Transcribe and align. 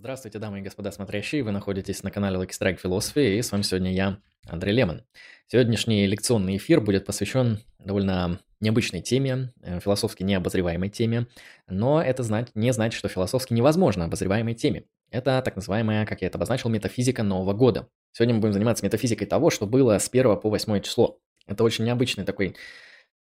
Здравствуйте, 0.00 0.38
дамы 0.38 0.60
и 0.60 0.62
господа 0.62 0.92
смотрящие. 0.92 1.42
Вы 1.42 1.50
находитесь 1.50 2.02
на 2.02 2.10
канале 2.10 2.38
Lucky 2.38 2.52
Strike 2.58 2.80
Philosophy, 2.82 3.36
и 3.36 3.42
с 3.42 3.52
вами 3.52 3.60
сегодня 3.60 3.92
я, 3.92 4.16
Андрей 4.48 4.72
Лемон. 4.72 5.02
Сегодняшний 5.46 6.06
лекционный 6.06 6.56
эфир 6.56 6.80
будет 6.80 7.04
посвящен 7.04 7.58
довольно 7.78 8.40
необычной 8.60 9.02
теме, 9.02 9.52
э, 9.60 9.78
философски 9.78 10.22
необозреваемой 10.22 10.88
теме, 10.88 11.26
но 11.68 12.02
это 12.02 12.22
знать, 12.22 12.48
не 12.54 12.72
значит, 12.72 12.98
что 12.98 13.08
философски 13.08 13.52
невозможно 13.52 14.06
обозреваемой 14.06 14.54
теме. 14.54 14.84
Это 15.10 15.42
так 15.44 15.54
называемая, 15.56 16.06
как 16.06 16.22
я 16.22 16.28
это 16.28 16.38
обозначил, 16.38 16.70
метафизика 16.70 17.22
Нового 17.22 17.52
года. 17.52 17.86
Сегодня 18.12 18.36
мы 18.36 18.40
будем 18.40 18.54
заниматься 18.54 18.86
метафизикой 18.86 19.26
того, 19.26 19.50
что 19.50 19.66
было 19.66 19.98
с 19.98 20.08
1 20.08 20.34
по 20.38 20.48
8 20.48 20.80
число. 20.80 21.20
Это 21.46 21.62
очень 21.62 21.84
необычный 21.84 22.24
такой 22.24 22.56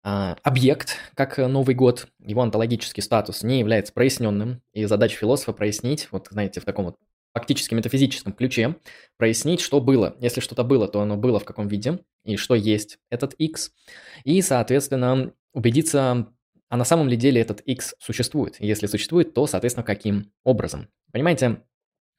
объект, 0.03 0.97
как 1.15 1.39
Новый 1.39 1.75
год, 1.75 2.09
его 2.21 2.43
онтологический 2.43 3.03
статус 3.03 3.43
не 3.43 3.59
является 3.59 3.93
проясненным, 3.93 4.63
и 4.73 4.85
задача 4.85 5.17
философа 5.17 5.53
прояснить, 5.53 6.09
вот 6.11 6.29
знаете, 6.31 6.61
в 6.61 6.65
таком 6.65 6.87
вот 6.87 6.97
фактически 7.35 7.75
метафизическом 7.75 8.33
ключе, 8.33 8.77
прояснить, 9.17 9.61
что 9.61 9.81
было. 9.81 10.17
Если 10.19 10.41
что-то 10.41 10.65
было, 10.65 10.89
то 10.89 11.01
оно 11.01 11.17
было 11.17 11.39
в 11.39 11.45
каком 11.45 11.69
виде, 11.69 12.01
и 12.25 12.37
что 12.37 12.55
есть 12.55 12.99
этот 13.11 13.35
x, 13.35 13.73
и, 14.25 14.43
соответственно, 14.43 15.33
убедиться, 15.53 16.29
а 16.69 16.77
на 16.77 16.85
самом 16.85 17.09
ли 17.09 17.17
деле 17.17 17.41
этот 17.41 17.61
x 17.61 17.95
существует. 17.99 18.57
Если 18.59 18.87
существует, 18.87 19.35
то, 19.35 19.47
соответственно, 19.47 19.85
каким 19.85 20.33
образом. 20.45 20.89
Понимаете, 21.13 21.63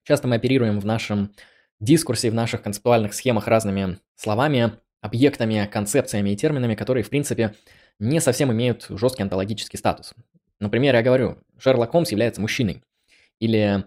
часто 0.04 0.28
мы 0.28 0.36
оперируем 0.36 0.80
в 0.80 0.86
нашем 0.86 1.34
дискурсе, 1.80 2.32
в 2.32 2.34
наших 2.34 2.62
концептуальных 2.62 3.14
схемах 3.14 3.48
разными 3.48 4.00
словами, 4.16 4.74
объектами, 5.02 5.70
концепциями 5.72 6.32
и 6.32 6.36
терминами, 6.36 6.76
которые, 6.76 7.04
в 7.04 7.10
принципе, 7.10 7.56
не 8.00 8.20
совсем 8.20 8.52
имеют 8.52 8.88
жесткий 8.90 9.24
онтологический 9.24 9.78
статус. 9.78 10.14
Например, 10.60 10.96
я 10.96 11.04
говорю, 11.04 11.38
Шерлок 11.58 11.92
Холмс 11.92 12.12
является 12.12 12.42
мужчиной. 12.42 12.84
Или 13.40 13.86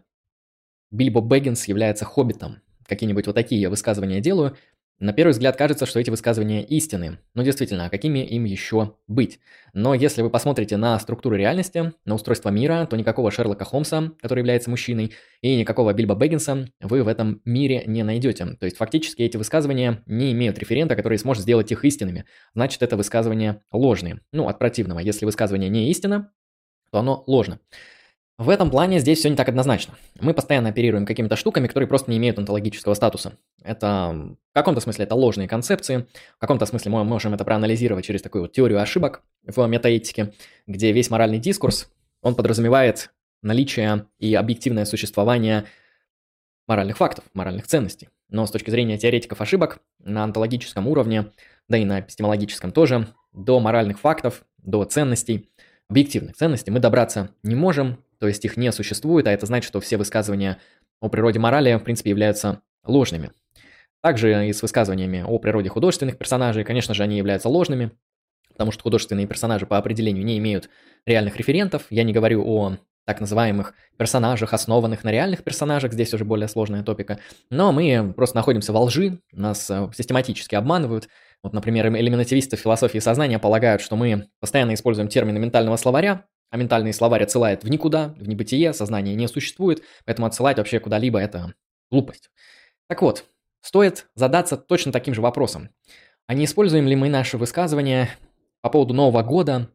Бильбо 0.90 1.20
Бэггинс 1.20 1.66
является 1.68 2.04
хоббитом. 2.04 2.62
Какие-нибудь 2.86 3.26
вот 3.26 3.34
такие 3.34 3.68
высказывания 3.68 4.20
делаю, 4.20 4.56
на 4.98 5.12
первый 5.12 5.32
взгляд 5.32 5.56
кажется, 5.56 5.84
что 5.84 5.98
эти 5.98 6.10
высказывания 6.10 6.62
истины. 6.62 7.18
Но 7.34 7.42
действительно, 7.42 7.86
а 7.86 7.90
какими 7.90 8.20
им 8.20 8.44
еще 8.44 8.96
быть? 9.08 9.40
Но 9.72 9.94
если 9.94 10.22
вы 10.22 10.30
посмотрите 10.30 10.76
на 10.76 10.98
структуру 11.00 11.34
реальности, 11.34 11.92
на 12.04 12.14
устройство 12.14 12.50
мира, 12.50 12.86
то 12.88 12.96
никакого 12.96 13.30
Шерлока 13.30 13.64
Холмса, 13.64 14.12
который 14.20 14.40
является 14.40 14.70
мужчиной, 14.70 15.12
и 15.40 15.56
никакого 15.56 15.92
Бильбо 15.92 16.14
Бэггинса 16.14 16.68
вы 16.80 17.02
в 17.02 17.08
этом 17.08 17.40
мире 17.44 17.82
не 17.86 18.04
найдете. 18.04 18.46
То 18.60 18.64
есть 18.64 18.76
фактически 18.76 19.22
эти 19.22 19.36
высказывания 19.36 20.02
не 20.06 20.32
имеют 20.32 20.58
референта, 20.58 20.94
который 20.94 21.18
сможет 21.18 21.42
сделать 21.42 21.72
их 21.72 21.84
истинными. 21.84 22.24
Значит, 22.54 22.82
это 22.82 22.96
высказывания 22.96 23.62
ложные. 23.72 24.20
Ну, 24.32 24.46
от 24.46 24.58
противного. 24.58 25.00
Если 25.00 25.24
высказывание 25.24 25.68
не 25.68 25.90
истина, 25.90 26.30
то 26.92 26.98
оно 26.98 27.24
ложно. 27.26 27.58
В 28.38 28.48
этом 28.48 28.70
плане 28.70 28.98
здесь 28.98 29.18
все 29.18 29.28
не 29.28 29.36
так 29.36 29.48
однозначно. 29.48 29.94
Мы 30.20 30.32
постоянно 30.32 30.70
оперируем 30.70 31.04
какими-то 31.04 31.36
штуками, 31.36 31.66
которые 31.66 31.86
просто 31.86 32.10
не 32.10 32.16
имеют 32.16 32.38
онтологического 32.38 32.94
статуса. 32.94 33.34
Это 33.62 34.36
в 34.50 34.54
каком-то 34.54 34.80
смысле 34.80 35.04
это 35.04 35.14
ложные 35.14 35.48
концепции, 35.48 36.06
в 36.36 36.40
каком-то 36.40 36.66
смысле 36.66 36.90
мы 36.90 37.04
можем 37.04 37.34
это 37.34 37.44
проанализировать 37.44 38.04
через 38.04 38.22
такую 38.22 38.42
вот 38.42 38.52
теорию 38.52 38.80
ошибок 38.80 39.22
в 39.46 39.66
метаэтике, 39.66 40.32
где 40.66 40.92
весь 40.92 41.10
моральный 41.10 41.38
дискурс, 41.38 41.88
он 42.22 42.34
подразумевает 42.34 43.10
наличие 43.42 44.06
и 44.18 44.34
объективное 44.34 44.86
существование 44.86 45.64
моральных 46.66 46.96
фактов, 46.96 47.24
моральных 47.34 47.66
ценностей. 47.66 48.08
Но 48.28 48.46
с 48.46 48.50
точки 48.50 48.70
зрения 48.70 48.96
теоретиков 48.96 49.40
ошибок 49.40 49.80
на 49.98 50.24
онтологическом 50.24 50.88
уровне, 50.88 51.32
да 51.68 51.76
и 51.76 51.84
на 51.84 52.00
эпистемологическом 52.00 52.72
тоже, 52.72 53.08
до 53.32 53.60
моральных 53.60 54.00
фактов, 54.00 54.42
до 54.58 54.84
ценностей, 54.84 55.50
объективных 55.88 56.36
ценностей 56.36 56.70
мы 56.70 56.80
добраться 56.80 57.30
не 57.42 57.54
можем, 57.54 57.98
то 58.22 58.28
есть 58.28 58.44
их 58.44 58.56
не 58.56 58.70
существует, 58.70 59.26
а 59.26 59.32
это 59.32 59.46
значит, 59.46 59.66
что 59.66 59.80
все 59.80 59.96
высказывания 59.96 60.58
о 61.00 61.08
природе 61.08 61.40
морали, 61.40 61.74
в 61.74 61.80
принципе, 61.80 62.10
являются 62.10 62.62
ложными. 62.84 63.32
Также 64.00 64.46
и 64.46 64.52
с 64.52 64.62
высказываниями 64.62 65.24
о 65.26 65.40
природе 65.40 65.70
художественных 65.70 66.18
персонажей, 66.18 66.62
конечно 66.62 66.94
же, 66.94 67.02
они 67.02 67.18
являются 67.18 67.48
ложными, 67.48 67.90
потому 68.48 68.70
что 68.70 68.84
художественные 68.84 69.26
персонажи 69.26 69.66
по 69.66 69.76
определению 69.76 70.24
не 70.24 70.38
имеют 70.38 70.70
реальных 71.04 71.36
референтов. 71.36 71.86
Я 71.90 72.04
не 72.04 72.12
говорю 72.12 72.46
о 72.46 72.76
так 73.06 73.18
называемых 73.18 73.74
персонажах, 73.96 74.54
основанных 74.54 75.02
на 75.02 75.10
реальных 75.10 75.42
персонажах, 75.42 75.92
здесь 75.92 76.14
уже 76.14 76.24
более 76.24 76.46
сложная 76.46 76.84
топика. 76.84 77.18
Но 77.50 77.72
мы 77.72 78.12
просто 78.16 78.36
находимся 78.36 78.72
во 78.72 78.82
лжи, 78.82 79.18
нас 79.32 79.68
э, 79.68 79.90
систематически 79.96 80.54
обманывают. 80.54 81.08
Вот, 81.42 81.54
например, 81.54 81.88
элементативисты 81.88 82.56
в 82.56 82.60
философии 82.60 83.00
сознания 83.00 83.40
полагают, 83.40 83.82
что 83.82 83.96
мы 83.96 84.28
постоянно 84.38 84.74
используем 84.74 85.08
термины 85.08 85.40
ментального 85.40 85.74
словаря, 85.74 86.26
а 86.52 86.58
ментальный 86.58 86.92
словарь 86.92 87.22
отсылает 87.22 87.64
в 87.64 87.70
никуда, 87.70 88.14
в 88.18 88.28
небытие, 88.28 88.74
сознание 88.74 89.14
не 89.14 89.26
существует, 89.26 89.82
поэтому 90.04 90.26
отсылать 90.26 90.58
вообще 90.58 90.80
куда-либо– 90.80 91.18
это 91.20 91.54
глупость. 91.90 92.30
Так 92.88 93.00
вот, 93.00 93.24
стоит 93.62 94.06
задаться 94.14 94.58
точно 94.58 94.92
таким 94.92 95.14
же 95.14 95.22
вопросом. 95.22 95.70
А 96.26 96.34
не 96.34 96.44
используем 96.44 96.86
ли 96.86 96.94
мы 96.94 97.08
наши 97.08 97.38
высказывания 97.38 98.10
по 98.60 98.68
поводу 98.68 98.92
Нового 98.92 99.22
года 99.22 99.70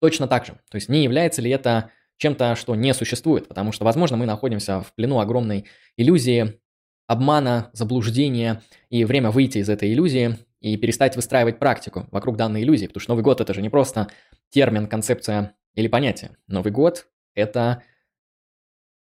точно 0.00 0.28
так 0.28 0.46
же? 0.46 0.52
То 0.70 0.76
есть 0.76 0.88
не 0.88 1.02
является 1.02 1.42
ли 1.42 1.50
это 1.50 1.90
чем-то, 2.18 2.54
что 2.54 2.76
не 2.76 2.94
существует? 2.94 3.48
Потому 3.48 3.72
что, 3.72 3.84
возможно, 3.84 4.16
мы 4.16 4.26
находимся 4.26 4.82
в 4.82 4.94
плену 4.94 5.18
огромной 5.18 5.64
иллюзии, 5.96 6.60
обмана, 7.08 7.70
заблуждения, 7.72 8.62
и 8.90 9.04
время 9.04 9.32
выйти 9.32 9.58
из 9.58 9.68
этой 9.68 9.92
иллюзии 9.92 10.38
и 10.60 10.76
перестать 10.76 11.16
выстраивать 11.16 11.58
практику 11.58 12.06
вокруг 12.12 12.36
данной 12.36 12.62
иллюзии, 12.62 12.86
потому 12.86 13.00
что 13.00 13.10
Новый 13.10 13.24
год– 13.24 13.40
это 13.42 13.52
же 13.54 13.60
не 13.60 13.70
просто 13.70 14.06
термин, 14.50 14.86
концепция 14.86 15.55
или 15.76 15.86
понятие. 15.86 16.36
Новый 16.48 16.72
год– 16.72 17.06
это 17.34 17.82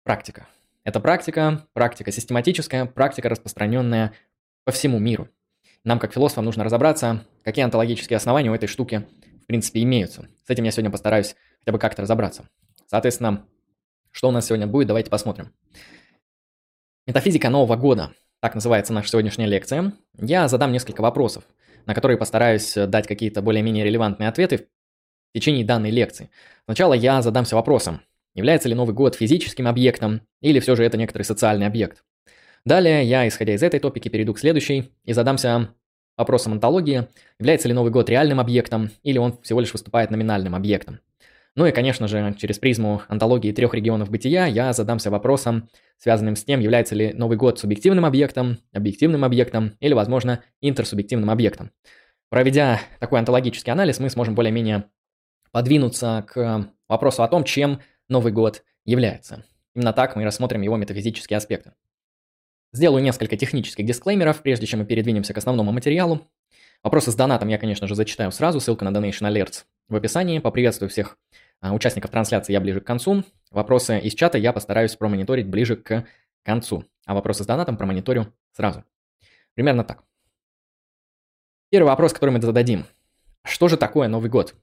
практика. 0.03 0.49
Это 0.83 0.99
практика, 0.99 1.69
практика 1.75 2.10
систематическая, 2.10 2.87
практика, 2.87 3.28
распространенная 3.28 4.15
по 4.65 4.72
всему 4.72 4.99
миру. 4.99 5.28
Нам, 5.84 6.00
как 6.00 6.12
философам, 6.12 6.44
нужно 6.44 6.65
разобраться, 6.65 7.25
какие 7.44 7.65
онтологические 7.65 8.16
основания 8.16 8.50
у 8.50 8.55
этой 8.55 8.66
штуки, 8.66 9.06
в 9.43 9.47
принципе, 9.47 9.82
имеются. 9.82 10.28
С 10.44 10.50
этим 10.50 10.65
я 10.65 10.71
сегодня 10.72 10.91
постараюсь 10.91 11.37
хотя 11.61 11.72
бы 11.72 11.78
как-то 11.78 12.03
разобраться. 12.03 12.49
Соответственно, 12.87 13.47
что 14.11 14.28
у 14.28 14.32
нас 14.32 14.47
сегодня 14.47 14.66
будет, 14.66 14.88
давайте 14.88 15.11
посмотрим. 15.11 15.53
Метафизика 17.06 17.50
Нового 17.50 17.77
года. 17.77 18.12
Так 18.41 18.55
называется 18.55 18.93
наша 18.93 19.09
сегодняшняя 19.09 19.47
лекция. 19.47 19.93
Я 20.19 20.49
задам 20.49 20.72
несколько 20.72 21.00
вопросов, 21.00 21.44
на 21.87 21.94
которые 21.94 22.16
постараюсь 22.16 22.75
дать 22.75 23.06
какие-то 23.06 23.43
более-менее 23.43 23.84
релевантные 23.84 24.28
ответы 24.28 24.69
в 25.32 25.38
течение 25.38 25.65
данной 25.65 25.91
лекции. 25.91 26.31
Сначала 26.66 26.93
я 26.93 27.22
задамся 27.22 27.56
вопросом, 27.56 28.03
является 28.34 28.69
ли 28.69 28.75
Новый 28.75 28.94
год 28.94 29.15
физическим 29.15 29.66
объектом 29.66 30.20
или 30.41 30.60
все 30.60 30.76
же 30.76 30.84
это 30.84 30.98
некоторый 30.98 31.22
социальный 31.22 31.66
объект. 31.66 32.04
Далее 32.65 33.04
я, 33.04 33.26
исходя 33.26 33.54
из 33.54 33.62
этой 33.62 33.81
топики, 33.81 34.09
перейду 34.09 34.34
к 34.34 34.38
следующей 34.38 34.93
и 35.04 35.12
задамся 35.12 35.75
вопросом 36.16 36.53
онтологии, 36.53 37.09
является 37.38 37.69
ли 37.69 37.75
Новый 37.75 37.91
год 37.91 38.10
реальным 38.10 38.41
объектом 38.41 38.91
или 39.03 39.19
он 39.19 39.38
всего 39.43 39.60
лишь 39.60 39.72
выступает 39.72 40.10
номинальным 40.10 40.54
объектом. 40.54 41.00
Ну 41.54 41.66
и, 41.66 41.72
конечно 41.72 42.09
же, 42.09 42.34
через 42.38 42.59
призму 42.59 43.03
антологии 43.09 43.53
трех 43.53 43.75
регионов 43.75 44.10
бытия 44.10 44.47
я 44.47 44.72
задамся 44.72 45.10
вопросом, 45.10 45.69
связанным 45.99 46.37
с 46.37 46.44
тем, 46.44 46.60
является 46.60 46.94
ли 46.94 47.12
Новый 47.12 47.37
год 47.37 47.59
субъективным 47.59 48.04
объектом, 48.04 48.59
объективным 48.72 49.25
объектом 49.25 49.72
или, 49.81 49.93
возможно, 49.93 50.43
интерсубъективным 50.60 51.28
объектом. 51.28 51.70
Проведя 52.31 52.81
такой 53.00 53.19
антологический 53.19 53.70
анализ, 53.70 53.99
мы 54.00 54.09
сможем 54.09 54.34
более-менее 54.34 54.84
подвинуться 55.52 56.24
к 56.28 56.68
вопросу 56.88 57.22
о 57.22 57.28
том, 57.28 57.44
чем 57.44 57.80
Новый 58.08 58.32
год 58.32 58.64
является. 58.84 59.44
Именно 59.74 59.92
так 59.92 60.16
мы 60.16 60.24
рассмотрим 60.24 60.62
его 60.62 60.76
метафизические 60.76 61.36
аспекты. 61.36 61.72
Сделаю 62.72 63.02
несколько 63.02 63.36
технических 63.36 63.84
дисклеймеров, 63.84 64.42
прежде 64.42 64.66
чем 64.66 64.80
мы 64.80 64.86
передвинемся 64.86 65.34
к 65.34 65.38
основному 65.38 65.72
материалу. 65.72 66.26
Вопросы 66.82 67.12
с 67.12 67.14
донатом 67.14 67.48
я, 67.48 67.58
конечно 67.58 67.86
же, 67.86 67.94
зачитаю 67.94 68.32
сразу, 68.32 68.60
ссылка 68.60 68.84
на 68.84 68.96
Donation 68.96 69.30
Alerts 69.30 69.64
в 69.88 69.94
описании. 69.94 70.40
Поприветствую 70.40 70.88
всех 70.88 71.16
а, 71.60 71.74
участников 71.74 72.10
трансляции 72.10 72.52
я 72.52 72.60
ближе 72.60 72.80
к 72.80 72.86
концу. 72.86 73.24
Вопросы 73.50 73.98
из 74.00 74.14
чата 74.14 74.38
я 74.38 74.52
постараюсь 74.52 74.96
промониторить 74.96 75.46
ближе 75.46 75.76
к 75.76 76.06
концу, 76.42 76.84
а 77.06 77.14
вопросы 77.14 77.44
с 77.44 77.46
донатом 77.46 77.76
промониторю 77.76 78.32
сразу. 78.52 78.84
Примерно 79.55 79.84
так. 79.84 80.02
Первый 81.70 81.88
вопрос, 81.88 82.12
который 82.12 82.31
мы 82.31 82.40
зададим. 82.40 82.84
Что 83.44 83.69
же 83.69 83.76
такое 83.76 84.08
Новый 84.08 84.31
год? 84.31 84.55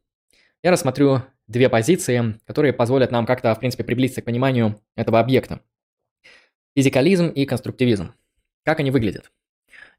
Я 0.61 0.71
рассмотрю 0.71 1.21
две 1.47 1.69
позиции, 1.69 2.38
которые 2.45 2.73
позволят 2.73 3.11
нам 3.11 3.25
как-то, 3.25 3.56
в 3.56 3.59
принципе, 3.59 3.85
приблизиться 3.85 4.21
к 4.21 4.25
пониманию 4.25 4.81
этого 4.97 5.21
объекта. 5.21 5.61
Физикализм 6.75 7.27
и 7.27 7.45
конструктивизм. 7.45 8.13
Как 8.65 8.81
они 8.81 8.91
выглядят? 8.91 9.31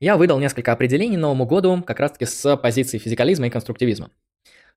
Я 0.01 0.19
выдал 0.19 0.39
несколько 0.39 0.73
определений 0.73 1.17
Новому 1.17 1.47
году 1.47 1.83
как 1.83 1.99
раз-таки 1.99 2.27
с 2.27 2.57
позиции 2.59 2.99
физикализма 2.99 3.47
и 3.47 3.51
конструктивизма. 3.51 4.11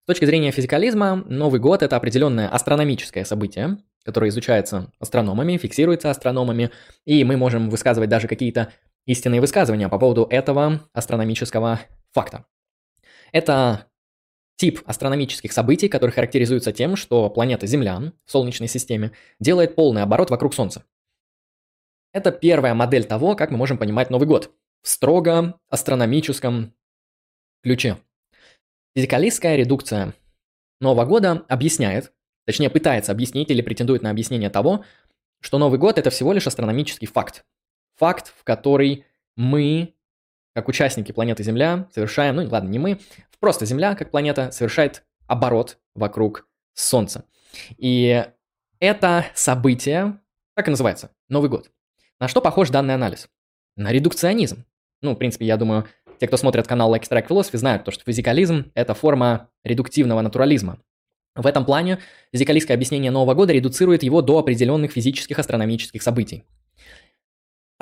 С 0.03 0.06
точки 0.06 0.24
зрения 0.24 0.51
физикализма, 0.51 1.15
Новый 1.27 1.59
год– 1.59 1.81
это 1.83 1.97
определенное 1.97 2.47
астрономическое 2.47 3.25
событие, 3.25 3.77
которое 4.06 4.30
изучается 4.30 4.89
астрономами, 5.00 5.57
фиксируется 5.57 6.09
астрономами, 6.09 6.71
и 7.03 7.25
мы 7.25 7.35
можем 7.35 7.69
высказывать 7.69 8.09
даже 8.09 8.30
какие-то 8.30 8.71
истинные 9.06 9.41
высказывания 9.41 9.89
по 9.89 10.00
поводу 10.00 10.27
этого 10.30 10.81
астрономического 10.94 11.81
факта. 12.13 12.45
Это 13.33 13.88
тип 14.56 14.82
астрономических 14.86 15.52
событий, 15.52 15.90
который 15.90 16.12
характеризуется 16.12 16.72
тем, 16.72 16.96
что 16.96 17.30
планета 17.30 17.68
Земля 17.68 18.14
в 18.26 18.32
Солнечной 18.32 18.68
системе 18.68 19.12
делает 19.40 19.76
полный 19.76 20.04
оборот 20.04 20.30
вокруг 20.30 20.54
Солнца. 20.54 20.84
Это 22.14 22.32
первая 22.32 22.74
модель 22.76 23.06
того, 23.06 23.36
как 23.36 23.50
мы 23.52 23.58
можем 23.58 23.78
понимать 23.78 24.10
Новый 24.10 24.28
год 24.28 24.52
в 24.82 24.90
строго 24.90 25.60
астрономическом 25.70 26.74
ключе. 27.64 27.98
Физикалистская 28.96 29.56
редукция 29.56 30.14
Нового 30.80 31.06
года 31.06 31.46
объясняет, 31.48 32.14
точнее 32.46 32.70
пытается 32.70 33.12
объяснить 33.12 33.50
или 33.50 33.62
претендует 33.62 34.04
на 34.04 34.12
объяснение 34.12 34.50
того, 34.50 34.86
что 35.40 35.58
Новый 35.58 35.80
год 35.80 35.98
это 35.98 36.10
всего 36.10 36.34
лишь 36.34 36.46
астрономический 36.46 37.08
факт. 37.08 37.46
Факт, 37.96 38.34
в 38.38 38.44
который 38.44 39.06
мы, 39.36 39.96
как 40.54 40.68
участники 40.68 41.12
планеты 41.12 41.44
Земля, 41.44 41.88
совершаем, 41.94 42.36
ну 42.36 42.48
ладно, 42.50 42.70
не 42.70 42.80
мы, 42.80 43.00
просто 43.40 43.66
Земля, 43.66 43.96
как 43.96 44.12
планета, 44.12 44.52
совершает 44.52 45.04
оборот 45.28 45.78
вокруг 45.96 46.48
Солнца. 46.74 47.26
И 47.78 48.26
это 48.80 49.26
событие, 49.36 50.20
так 50.56 50.68
и 50.68 50.72
называется, 50.72 51.12
Новый 51.30 51.50
год. 51.50 51.70
На 52.20 52.28
что 52.28 52.42
похож 52.42 52.70
данный 52.70 52.94
анализ? 52.94 53.28
На 53.76 53.92
редукционизм. 53.92 54.66
Ну, 55.02 55.14
в 55.14 55.16
принципе, 55.16 55.46
я 55.46 55.58
думаю, 55.58 55.88
те, 56.20 56.28
кто 56.28 56.38
смотрит 56.38 56.68
канал 56.68 56.94
Like 56.94 57.04
Strike 57.04 57.28
Philosophy, 57.28 57.58
знают 57.58 57.84
то, 57.84 57.92
что 57.92 58.04
физикализм– 58.06 58.72
это 58.76 58.94
форма 58.94 59.50
редуктивного 59.64 60.22
натурализма. 60.22 60.80
В 61.36 61.48
этом 61.48 61.66
плане 61.66 62.00
физикалистское 62.32 62.78
объяснение 62.78 63.12
Нового 63.12 63.34
года 63.34 63.52
редуцирует 63.54 64.04
его 64.04 64.22
до 64.22 64.38
определенных 64.38 64.92
физических 64.92 65.40
астрономических 65.40 66.02
событий. 66.02 66.44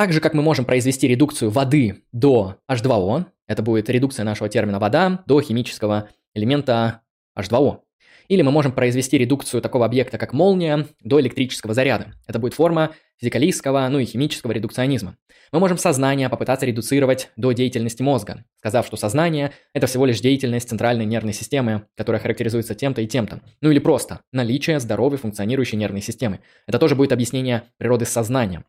Так 0.01 0.13
же, 0.13 0.19
как 0.19 0.33
мы 0.33 0.41
можем 0.41 0.65
произвести 0.65 1.07
редукцию 1.07 1.51
воды 1.51 2.01
до 2.11 2.55
H2O, 2.67 3.25
это 3.45 3.61
будет 3.61 3.87
редукция 3.87 4.23
нашего 4.23 4.49
термина 4.49 4.79
вода 4.79 5.23
до 5.27 5.39
химического 5.41 6.09
элемента 6.33 7.01
H2O. 7.37 7.81
Или 8.27 8.41
мы 8.41 8.49
можем 8.49 8.71
произвести 8.71 9.19
редукцию 9.19 9.61
такого 9.61 9.85
объекта, 9.85 10.17
как 10.17 10.33
молния, 10.33 10.87
до 11.03 11.21
электрического 11.21 11.75
заряда. 11.75 12.15
Это 12.25 12.39
будет 12.39 12.55
форма 12.55 12.95
физикалистского, 13.19 13.87
ну 13.89 13.99
и 13.99 14.05
химического 14.05 14.51
редукционизма. 14.53 15.17
Мы 15.51 15.59
можем 15.59 15.77
сознание 15.77 16.29
попытаться 16.29 16.65
редуцировать 16.65 17.29
до 17.35 17.51
деятельности 17.51 18.01
мозга, 18.01 18.43
сказав, 18.57 18.87
что 18.87 18.97
сознание– 18.97 19.51
это 19.75 19.85
всего 19.85 20.07
лишь 20.07 20.19
деятельность 20.19 20.67
центральной 20.67 21.05
нервной 21.05 21.33
системы, 21.33 21.83
которая 21.95 22.19
характеризуется 22.19 22.73
тем-то 22.73 23.03
и 23.03 23.07
тем-то. 23.07 23.41
Ну 23.61 23.69
или 23.69 23.77
просто 23.77 24.21
наличие 24.31 24.79
здоровой 24.79 25.19
функционирующей 25.19 25.77
нервной 25.77 26.01
системы. 26.01 26.39
Это 26.65 26.79
тоже 26.79 26.95
будет 26.95 27.11
объяснение 27.11 27.65
природы 27.77 28.05
сознания. 28.05 28.63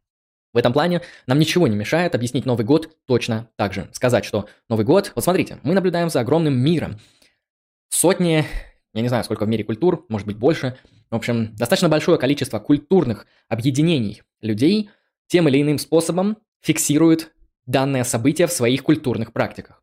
В 0.53 0.57
этом 0.57 0.73
плане 0.73 1.01
нам 1.27 1.39
ничего 1.39 1.67
не 1.67 1.77
мешает 1.77 2.15
объяснить 2.15 2.47
Новый 2.47 2.65
год 2.65 2.97
точно 3.07 3.49
так 3.57 3.73
же. 3.73 3.89
Сказать, 3.93 4.25
что 4.25 4.49
Новый 4.69 4.85
год, 4.85 5.13
вот 5.15 5.25
смотрите, 5.25 5.59
мы 5.63 5.75
наблюдаем 5.75 6.11
за 6.11 6.21
огромным 6.21 6.59
миром. 6.59 6.99
Сотни 7.89 8.47
я 8.95 9.01
не 9.01 9.09
знаю, 9.09 9.25
сколько 9.25 9.47
в 9.47 9.49
мире 9.49 9.65
культур, 9.65 10.05
может 10.09 10.27
быть 10.27 10.37
больше. 10.37 10.77
В 11.11 11.17
общем, 11.17 11.55
достаточно 11.57 11.89
большое 11.89 12.19
количество 12.19 12.59
культурных 12.59 13.27
объединений 13.49 14.23
людей 14.41 14.91
тем 15.29 15.49
или 15.49 15.63
иным 15.63 15.79
способом 15.79 16.37
фиксируют 16.61 17.33
данное 17.65 18.05
событие 18.05 18.47
в 18.47 18.53
своих 18.53 18.83
культурных 18.83 19.33
практиках. 19.33 19.82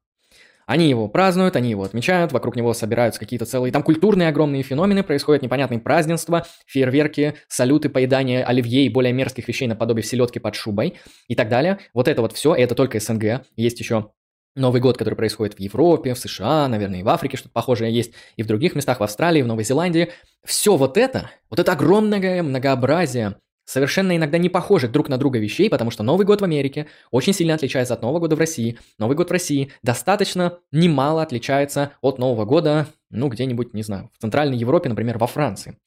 Они 0.70 0.88
его 0.88 1.08
празднуют, 1.08 1.56
они 1.56 1.72
его 1.72 1.82
отмечают, 1.82 2.32
вокруг 2.32 2.56
него 2.56 2.76
собираются 2.76 3.20
какие-то 3.20 3.48
целые 3.48 3.72
там 3.72 3.82
культурные 3.82 4.30
огромные 4.30 4.62
феномены, 4.62 5.02
происходят 5.02 5.42
непонятные 5.42 5.80
празднества, 5.80 6.46
фейерверки, 6.68 7.34
салюты, 7.48 7.90
поедание 7.90 8.44
оливье 8.44 8.86
и 8.86 8.90
более 8.90 9.12
мерзких 9.12 9.48
вещей 9.48 9.68
наподобие 9.68 10.04
селедки 10.04 10.38
под 10.38 10.54
шубой 10.54 11.00
и 11.28 11.34
так 11.34 11.50
далее. 11.50 11.80
Вот 11.96 12.08
это 12.08 12.22
вот 12.22 12.34
все, 12.34 12.54
и 12.54 12.62
это 12.62 12.76
только 12.76 13.00
СНГ. 13.00 13.48
Есть 13.56 13.80
еще 13.80 14.12
Новый 14.56 14.80
год, 14.80 14.96
который 14.96 15.16
происходит 15.16 15.56
в 15.56 15.60
Европе, 15.60 16.14
в 16.14 16.20
США, 16.20 16.68
наверное, 16.68 17.00
и 17.00 17.04
в 17.04 17.10
Африке 17.10 17.38
что-то 17.38 17.54
похожее 17.54 17.92
есть, 17.92 18.14
и 18.36 18.44
в 18.44 18.46
других 18.46 18.76
местах, 18.76 19.00
в 19.00 19.04
Австралии, 19.04 19.42
в 19.42 19.48
Новой 19.48 19.64
Зеландии. 19.64 20.12
Все 20.46 20.78
вот 20.78 20.98
это, 20.98 21.32
вот 21.50 21.60
это 21.60 21.72
огромное 21.72 22.44
многообразие 22.44 23.38
совершенно 23.70 24.18
иногда 24.18 24.40
не 24.40 24.50
похожих 24.50 24.92
друг 24.92 25.10
на 25.10 25.18
друга 25.18 25.38
вещей, 25.38 25.70
потому 25.70 25.92
что 25.92 26.02
Новый 26.02 26.26
год 26.26 26.42
в 26.42 26.44
Америке 26.44 26.88
очень 27.12 27.34
сильно 27.34 27.54
отличается 27.54 27.94
от 27.94 28.02
Нового 28.02 28.20
года 28.20 28.36
в 28.36 28.40
России. 28.40 28.80
Новый 28.98 29.16
год 29.16 29.30
в 29.30 29.32
России 29.32 29.72
достаточно 29.84 30.58
немало 30.72 31.22
отличается 31.22 31.92
от 32.02 32.18
Нового 32.18 32.46
года, 32.46 32.88
ну, 33.12 33.28
где-нибудь, 33.28 33.76
не 33.76 33.84
знаю, 33.84 34.10
в 34.18 34.22
Центральной 34.22 34.58
Европе, 34.58 34.90
например, 34.90 35.20
во 35.20 35.28
Франции. 35.28 35.78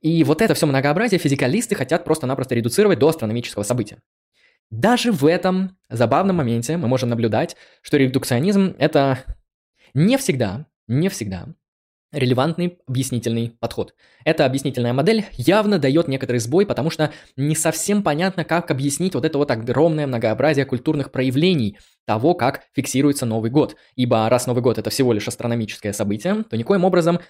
И 0.00 0.22
вот 0.22 0.40
это 0.40 0.54
все 0.54 0.66
многообразие 0.66 1.18
физикалисты 1.18 1.74
хотят 1.74 2.04
просто-напросто 2.04 2.54
редуцировать 2.54 3.00
до 3.00 3.08
астрономического 3.08 3.64
события. 3.64 3.98
Даже 4.70 5.10
в 5.10 5.26
этом 5.26 5.76
забавном 5.90 6.36
моменте 6.36 6.76
мы 6.76 6.86
можем 6.86 7.08
наблюдать, 7.08 7.56
что 7.82 7.96
редукционизм– 7.96 8.76
это 8.78 9.18
не 9.94 10.16
всегда, 10.16 10.66
не 10.86 11.08
всегда 11.08 11.48
релевантный 12.12 12.78
объяснительный 12.86 13.56
подход. 13.58 13.94
Эта 14.24 14.44
объяснительная 14.44 14.92
модель 14.92 15.26
явно 15.32 15.78
дает 15.78 16.08
некоторый 16.08 16.38
сбой, 16.38 16.66
потому 16.66 16.90
что 16.90 17.10
не 17.36 17.54
совсем 17.54 18.02
понятно, 18.02 18.44
как 18.44 18.70
объяснить 18.70 19.14
вот 19.14 19.24
это 19.24 19.38
вот 19.38 19.50
огромное 19.50 20.06
многообразие 20.06 20.66
культурных 20.66 21.10
проявлений 21.10 21.78
того, 22.06 22.34
как 22.34 22.62
фиксируется 22.74 23.26
Новый 23.26 23.50
год. 23.50 23.76
Ибо 23.96 24.28
раз 24.28 24.46
Новый 24.46 24.62
год 24.62 24.78
это 24.78 24.90
всего 24.90 25.12
лишь 25.12 25.28
астрономическое 25.28 25.92
событие, 25.92 26.44
то 26.48 26.56
никоим 26.56 26.84
образом 26.84 27.20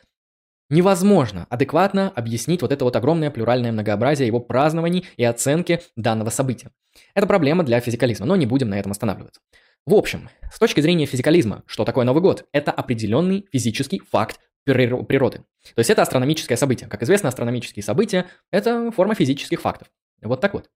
невозможно 0.68 1.46
адекватно 1.50 2.10
объяснить 2.14 2.62
вот 2.62 2.72
это 2.72 2.84
вот 2.84 2.96
огромное 2.96 3.30
плюральное 3.30 3.72
многообразие 3.72 4.26
его 4.26 4.40
празднований 4.40 5.06
и 5.16 5.24
оценки 5.24 5.80
данного 5.96 6.30
события. 6.30 6.70
Это 7.14 7.26
проблема 7.26 7.62
для 7.62 7.80
физикализма, 7.80 8.26
но 8.26 8.36
не 8.36 8.46
будем 8.46 8.68
на 8.68 8.78
этом 8.78 8.92
останавливаться. 8.92 9.40
В 9.84 9.94
общем, 9.94 10.28
с 10.52 10.58
точки 10.58 10.80
зрения 10.80 11.06
физикализма, 11.06 11.64
что 11.66 11.84
такое 11.84 12.04
Новый 12.04 12.22
год? 12.22 12.44
Это 12.52 12.70
определенный 12.70 13.46
физический 13.52 14.00
факт 14.10 14.38
природы. 14.64 15.38
То 15.74 15.78
есть 15.78 15.90
это 15.90 16.02
астрономическое 16.02 16.56
событие. 16.56 16.88
Как 16.88 17.02
известно, 17.02 17.28
астрономические 17.28 17.82
события– 17.82 18.26
это 18.50 18.90
форма 18.90 19.14
физических 19.14 19.60
фактов. 19.60 19.88
Вот 20.20 20.40
так 20.40 20.54
вот. 20.54 20.70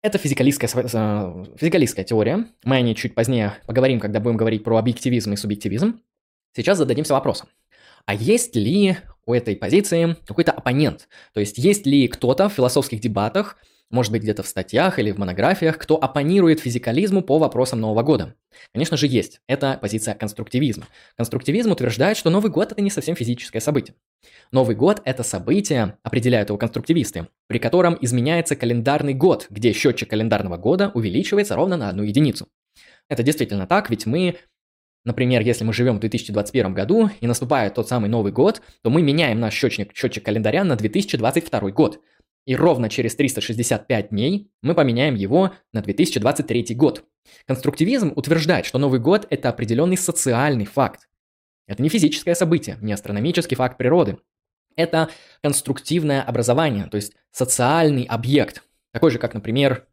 Это 0.00 0.16
физикалистская, 0.16 0.68
физикалистская 0.68 2.04
теория. 2.04 2.46
Мы 2.64 2.76
о 2.76 2.80
ней 2.80 2.94
чуть 2.94 3.14
позднее 3.14 3.54
поговорим, 3.66 3.98
когда 4.00 4.20
будем 4.20 4.36
говорить 4.36 4.62
про 4.62 4.78
объективизм 4.78 5.32
и 5.32 5.36
субъективизм. 5.36 6.00
Сейчас 6.54 6.78
зададимся 6.78 7.14
вопросом. 7.14 7.48
А 8.06 8.14
есть 8.14 8.56
ли 8.56 8.96
у 9.26 9.34
этой 9.34 9.54
позиции 9.56 10.16
какой-то 10.26 10.52
оппонент? 10.52 11.08
То 11.34 11.40
есть 11.40 11.58
есть 11.58 11.84
ли 11.84 12.08
кто-то 12.08 12.48
в 12.48 12.54
философских 12.54 13.00
дебатах, 13.00 13.58
может 13.90 14.12
быть, 14.12 14.22
где-то 14.22 14.42
в 14.42 14.46
статьях 14.46 14.98
или 14.98 15.10
в 15.10 15.18
монографиях, 15.18 15.78
кто 15.78 15.96
оппонирует 15.96 16.60
физикализму 16.60 17.22
по 17.22 17.38
вопросам 17.38 17.80
Нового 17.80 18.02
года. 18.02 18.34
Конечно 18.72 18.96
же, 18.96 19.06
есть. 19.06 19.40
Это 19.46 19.78
позиция 19.80 20.14
конструктивизма. 20.14 20.86
Конструктивизм 21.16 21.72
утверждает, 21.72 22.16
что 22.16 22.30
Новый 22.30 22.50
год– 22.50 22.72
это 22.72 22.82
не 22.82 22.90
совсем 22.90 23.16
физическое 23.16 23.60
событие. 23.60 23.94
Новый 24.52 24.76
год– 24.76 25.00
это 25.04 25.22
событие, 25.22 25.96
определяют 26.02 26.50
его 26.50 26.58
конструктивисты, 26.58 27.28
при 27.46 27.58
котором 27.58 27.96
изменяется 28.00 28.56
календарный 28.56 29.14
год, 29.14 29.46
где 29.48 29.72
счетчик 29.72 30.10
календарного 30.10 30.56
года 30.56 30.90
увеличивается 30.94 31.56
ровно 31.56 31.76
на 31.76 31.88
одну 31.88 32.02
единицу. 32.02 32.48
Это 33.08 33.22
действительно 33.22 33.66
так, 33.66 33.90
ведь 33.90 34.06
мы 34.06 34.36
Например, 35.04 35.40
если 35.40 35.64
мы 35.64 35.72
живем 35.72 35.96
в 35.96 36.00
2021 36.00 36.74
году 36.74 37.08
и 37.20 37.26
наступает 37.26 37.72
тот 37.72 37.88
самый 37.88 38.10
Новый 38.10 38.30
год, 38.30 38.60
то 38.82 38.90
мы 38.90 39.00
меняем 39.00 39.40
наш 39.40 39.54
счетчик, 39.54 39.96
счетчик 39.96 40.22
календаря 40.22 40.64
на 40.64 40.76
2022 40.76 41.70
год. 41.70 42.02
И 42.48 42.56
ровно 42.56 42.88
через 42.88 43.14
365 43.14 44.08
дней 44.08 44.50
мы 44.62 44.74
поменяем 44.74 45.14
его 45.14 45.52
на 45.74 45.82
2023 45.82 46.74
год. 46.74 47.04
Конструктивизм 47.44 48.14
утверждает, 48.16 48.64
что 48.64 48.78
Новый 48.78 49.00
год– 49.00 49.26
это 49.30 49.50
определенный 49.50 49.98
социальный 49.98 50.64
факт. 50.64 51.10
Это 51.66 51.82
не 51.82 51.90
физическое 51.90 52.34
событие, 52.34 52.78
не 52.80 52.94
астрономический 52.94 53.54
факт 53.54 53.76
природы. 53.76 54.16
Это 54.76 55.10
конструктивное 55.42 56.22
образование, 56.22 56.86
то 56.86 56.96
есть 56.96 57.12
социальный 57.32 58.04
объект, 58.04 58.62
такой 58.92 59.10
же, 59.10 59.18
как, 59.18 59.34
например, 59.34 59.86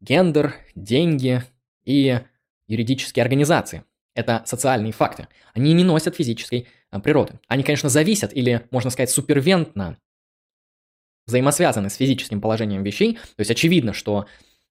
гендер, 0.00 0.54
деньги 0.76 1.42
и 1.84 2.20
юридические 2.68 3.24
организации. 3.24 3.82
Это 4.14 4.44
социальные 4.46 4.92
факты. 4.92 5.26
Они 5.54 5.72
не 5.72 5.82
носят 5.82 6.14
физической 6.14 6.68
а, 6.92 7.00
природы. 7.00 7.40
Они, 7.48 7.64
конечно, 7.64 7.88
зависят 7.88 8.32
или, 8.32 8.64
можно 8.70 8.90
сказать, 8.90 9.10
супервентно 9.10 9.98
взаимосвязаны 11.26 11.90
с 11.90 11.96
физическим 11.96 12.40
положением 12.40 12.82
вещей. 12.82 13.14
То 13.14 13.40
есть 13.40 13.50
очевидно, 13.50 13.92
что 13.92 14.26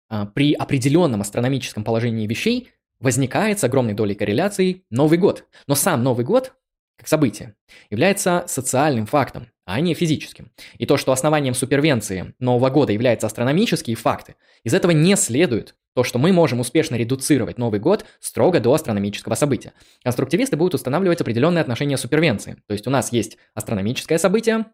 а, 0.09 0.25
при 0.25 0.53
определенном 0.53 1.21
астрономическом 1.21 1.83
положении 1.83 2.27
вещей 2.27 2.69
возникает 2.99 3.59
с 3.59 3.63
огромной 3.63 3.93
долей 3.93 4.15
корреляции 4.15 4.83
Новый 4.89 5.17
год. 5.17 5.45
Но 5.67 5.75
сам 5.75 6.03
Новый 6.03 6.25
год, 6.25 6.53
как 6.97 7.07
событие, 7.07 7.55
является 7.89 8.45
социальным 8.47 9.05
фактом, 9.05 9.47
а 9.65 9.79
не 9.81 9.93
физическим. 9.93 10.51
И 10.77 10.85
то, 10.85 10.97
что 10.97 11.11
основанием 11.11 11.53
супервенции 11.53 12.33
Нового 12.39 12.69
года 12.69 12.93
являются 12.93 13.27
астрономические 13.27 13.95
факты, 13.95 14.35
из 14.63 14.73
этого 14.73 14.91
не 14.91 15.15
следует 15.15 15.75
то, 15.93 16.03
что 16.03 16.19
мы 16.19 16.33
можем 16.33 16.59
успешно 16.59 16.95
редуцировать 16.95 17.57
Новый 17.57 17.79
год 17.79 18.05
строго 18.19 18.59
до 18.59 18.73
астрономического 18.73 19.35
события. 19.35 19.73
Конструктивисты 20.03 20.57
будут 20.57 20.75
устанавливать 20.75 21.21
определенные 21.21 21.61
отношения 21.61 21.97
супервенции. 21.97 22.57
То 22.67 22.73
есть 22.73 22.85
у 22.85 22.89
нас 22.89 23.11
есть 23.13 23.37
астрономическое 23.53 24.17
событие, 24.17 24.65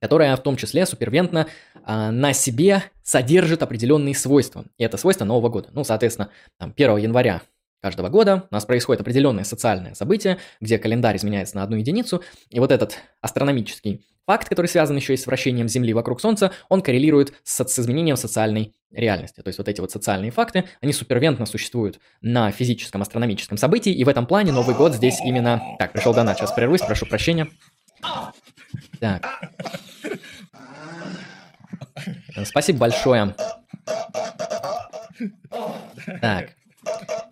которая 0.00 0.36
в 0.36 0.42
том 0.42 0.56
числе 0.56 0.86
супервентно 0.86 1.46
а, 1.84 2.10
на 2.10 2.32
себе 2.32 2.82
содержит 3.02 3.62
определенные 3.62 4.14
свойства. 4.14 4.64
И 4.78 4.84
это 4.84 4.96
свойства 4.96 5.24
Нового 5.24 5.48
года. 5.48 5.68
Ну, 5.72 5.84
соответственно, 5.84 6.30
там, 6.58 6.72
1 6.76 6.96
января 6.98 7.42
каждого 7.80 8.08
года 8.08 8.46
у 8.50 8.54
нас 8.54 8.64
происходит 8.64 9.02
определенное 9.02 9.44
социальное 9.44 9.94
событие, 9.94 10.38
где 10.60 10.78
календарь 10.78 11.16
изменяется 11.16 11.56
на 11.56 11.62
одну 11.62 11.76
единицу, 11.76 12.22
и 12.48 12.58
вот 12.58 12.72
этот 12.72 12.96
астрономический 13.20 14.02
факт, 14.26 14.48
который 14.48 14.66
связан 14.66 14.96
еще 14.96 15.12
и 15.12 15.16
с 15.18 15.26
вращением 15.26 15.68
Земли 15.68 15.92
вокруг 15.92 16.20
Солнца, 16.20 16.50
он 16.70 16.80
коррелирует 16.80 17.34
с, 17.42 17.62
с 17.62 17.78
изменением 17.78 18.16
социальной 18.16 18.74
реальности. 18.90 19.42
То 19.42 19.48
есть 19.48 19.58
вот 19.58 19.68
эти 19.68 19.80
вот 19.80 19.90
социальные 19.90 20.30
факты, 20.30 20.64
они 20.80 20.92
супервентно 20.92 21.46
существуют 21.46 22.00
на 22.22 22.50
физическом, 22.50 23.02
астрономическом 23.02 23.58
событии, 23.58 23.92
и 23.92 24.02
в 24.04 24.08
этом 24.08 24.26
плане 24.26 24.52
Новый 24.52 24.74
год 24.74 24.94
здесь 24.94 25.20
именно... 25.20 25.62
Так, 25.78 25.92
пришел 25.92 26.14
донат, 26.14 26.38
сейчас 26.38 26.52
прервусь, 26.52 26.80
прошу 26.80 27.06
прощения. 27.06 27.48
Так. 29.00 29.26
Спасибо 32.44 32.78
большое. 32.80 33.34
Так. 36.20 36.50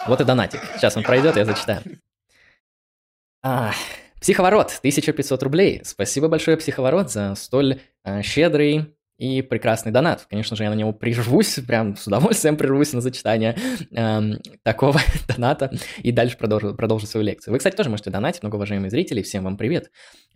Вот 0.07 0.21
и 0.21 0.25
донатик. 0.25 0.61
Сейчас 0.77 0.97
он 0.97 1.03
пройдет, 1.03 1.37
я 1.37 1.45
зачитаю. 1.45 1.83
А, 3.43 3.73
Психоворот, 4.21 4.79
1500 4.79 5.43
рублей. 5.43 5.81
Спасибо 5.85 6.29
большое, 6.29 6.57
Психоворот, 6.57 7.11
за 7.11 7.35
столь 7.35 7.81
а, 8.05 8.23
щедрый 8.23 8.95
и 9.19 9.43
прекрасный 9.43 9.93
донат. 9.93 10.27
Конечно 10.29 10.57
же, 10.57 10.65
я 10.65 10.71
на 10.71 10.75
него 10.75 10.93
прервусь, 10.93 11.59
прям 11.67 11.97
с 11.97 12.07
удовольствием 12.07 12.57
прервусь 12.57 12.93
на 12.93 13.01
зачитание 13.01 13.57
э, 13.91 14.21
такого 14.63 15.01
доната 15.29 15.71
и 15.99 16.13
дальше 16.13 16.37
продолжу, 16.37 16.75
продолжу 16.75 17.07
свою 17.07 17.25
лекцию. 17.25 17.53
Вы, 17.53 17.59
кстати, 17.59 17.77
тоже 17.77 17.91
можете 17.91 18.11
донатить, 18.11 18.43
многоуважаемые 18.43 18.91
зрители, 18.91 19.23
всем 19.23 19.45
вам 19.45 19.57
привет. 19.57 19.91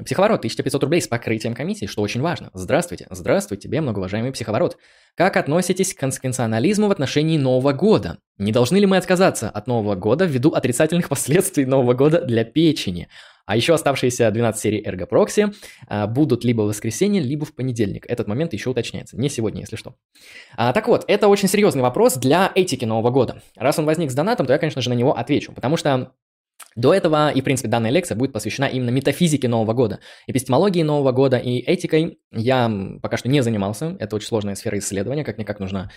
Психоворот, 0.04 0.40
1500 0.40 0.82
рублей 0.82 1.00
с 1.00 1.08
покрытием 1.08 1.54
комиссии, 1.54 1.86
что 1.86 2.02
очень 2.02 2.20
важно. 2.20 2.50
Здравствуйте, 2.54 3.06
здравствуй 3.10 3.58
тебе, 3.58 3.80
многоуважаемый 3.80 4.32
Психоворот. 4.32 4.76
Как 5.16 5.36
относитесь 5.36 5.94
к 5.94 6.00
конвенционализму 6.00 6.88
в 6.88 6.90
отношении 6.90 7.38
Нового 7.38 7.72
года? 7.72 8.18
Не 8.38 8.52
должны 8.52 8.76
ли 8.76 8.86
мы 8.86 8.98
отказаться 8.98 9.48
от 9.48 9.66
Нового 9.66 9.94
года 9.94 10.26
ввиду 10.26 10.50
отрицательных 10.50 11.08
последствий 11.10 11.64
Нового 11.64 11.94
года 11.94 12.20
для 12.20 12.44
печени? 12.44 13.08
А 13.46 13.56
еще 13.56 13.74
оставшиеся 13.74 14.30
12 14.30 14.60
серий 14.60 14.84
Ergo 14.84 15.08
Proxy 15.08 15.54
а, 15.86 16.06
будут 16.06 16.44
либо 16.44 16.62
в 16.62 16.66
воскресенье, 16.66 17.22
либо 17.22 17.46
в 17.46 17.54
понедельник. 17.54 18.04
Этот 18.08 18.26
момент 18.26 18.52
еще 18.52 18.70
уточняется. 18.70 19.16
Не 19.16 19.28
сегодня, 19.28 19.60
если 19.60 19.76
что. 19.76 19.94
А, 20.56 20.72
так 20.72 20.88
вот, 20.88 21.04
это 21.06 21.28
очень 21.28 21.48
серьезный 21.48 21.82
вопрос 21.82 22.16
для 22.16 22.50
этики 22.54 22.84
Нового 22.84 23.10
года. 23.10 23.42
Раз 23.54 23.78
он 23.78 23.86
возник 23.86 24.10
с 24.10 24.14
донатом, 24.14 24.46
то 24.46 24.52
я, 24.52 24.58
конечно 24.58 24.82
же, 24.82 24.90
на 24.90 24.94
него 24.94 25.16
отвечу. 25.16 25.52
Потому 25.52 25.76
что 25.76 26.12
до 26.74 26.92
этого, 26.92 27.30
и, 27.30 27.40
в 27.40 27.44
принципе, 27.44 27.68
данная 27.68 27.90
лекция 27.90 28.16
будет 28.16 28.32
посвящена 28.32 28.66
именно 28.66 28.90
метафизике 28.90 29.46
Нового 29.46 29.72
года. 29.74 30.00
Эпистемологии 30.26 30.82
Нового 30.82 31.12
года 31.12 31.38
и 31.38 31.58
этикой 31.58 32.18
я 32.32 32.70
пока 33.00 33.16
что 33.16 33.28
не 33.28 33.42
занимался. 33.42 33.96
Это 34.00 34.16
очень 34.16 34.26
сложная 34.26 34.56
сфера 34.56 34.78
исследования. 34.78 35.24
Как-никак 35.24 35.60
нужно 35.60 35.90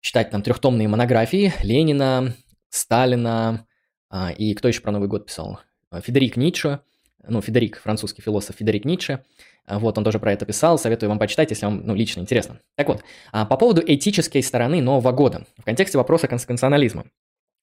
читать 0.00 0.30
там 0.30 0.42
трехтомные 0.42 0.88
монографии 0.88 1.54
Ленина, 1.62 2.34
Сталина, 2.68 3.66
а, 4.10 4.32
и 4.32 4.54
кто 4.54 4.68
еще 4.68 4.80
про 4.80 4.90
Новый 4.90 5.08
год 5.08 5.26
писал? 5.26 5.60
Федерик 6.02 6.36
Ницше 6.36 6.80
ну, 7.28 7.40
Федерик, 7.40 7.80
французский 7.80 8.22
философ 8.22 8.56
Федерик 8.56 8.84
Ницше, 8.84 9.22
а, 9.66 9.78
вот, 9.78 9.98
он 9.98 10.04
тоже 10.04 10.18
про 10.18 10.32
это 10.32 10.46
писал, 10.46 10.78
советую 10.78 11.10
вам 11.10 11.18
почитать, 11.18 11.50
если 11.50 11.66
вам, 11.66 11.82
ну, 11.84 11.94
лично 11.94 12.20
интересно. 12.20 12.60
Так 12.76 12.88
вот, 12.88 13.02
а, 13.32 13.44
по 13.44 13.56
поводу 13.56 13.82
этической 13.84 14.42
стороны 14.42 14.80
Нового 14.80 15.12
года, 15.12 15.46
в 15.58 15.64
контексте 15.64 15.98
вопроса 15.98 16.28
конституционализма. 16.28 17.06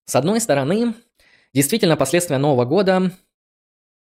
С 0.05 0.15
одной 0.15 0.41
стороны, 0.41 0.93
действительно, 1.53 1.95
последствия 1.95 2.37
Нового 2.37 2.65
года, 2.65 3.11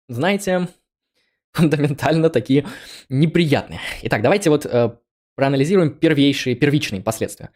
знаете, 0.09 0.69
фундаментально 1.53 2.31
такие 2.31 2.67
неприятные. 3.09 3.81
Итак, 4.03 4.23
давайте 4.23 4.51
вот 4.51 4.65
э, 4.65 4.97
проанализируем 5.35 5.91
первейшие, 5.91 6.55
первичные 6.55 7.03
последствия. 7.03 7.51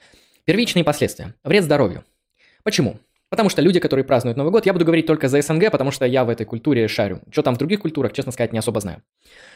Первичные 0.45 0.83
последствия. 0.83 1.35
Вред 1.45 1.65
здоровью. 1.65 2.05
Почему? 2.65 2.99
Потому 3.33 3.49
что 3.49 3.63
люди, 3.63 3.81
которые 3.81 4.05
празднуют 4.05 4.37
Новый 4.37 4.53
год, 4.53 4.67
я 4.67 4.75
буду 4.75 4.85
говорить 4.85 5.07
только 5.07 5.27
за 5.27 5.41
СНГ, 5.41 5.71
потому 5.71 5.91
что 5.91 6.05
я 6.05 6.27
в 6.27 6.29
этой 6.29 6.45
культуре 6.45 6.87
шарю. 6.87 7.23
Что 7.31 7.41
там 7.41 7.55
в 7.55 7.59
других 7.59 7.81
культурах, 7.81 8.13
честно 8.13 8.31
сказать, 8.31 8.53
не 8.53 8.59
особо 8.59 8.79
знаю. 8.81 9.01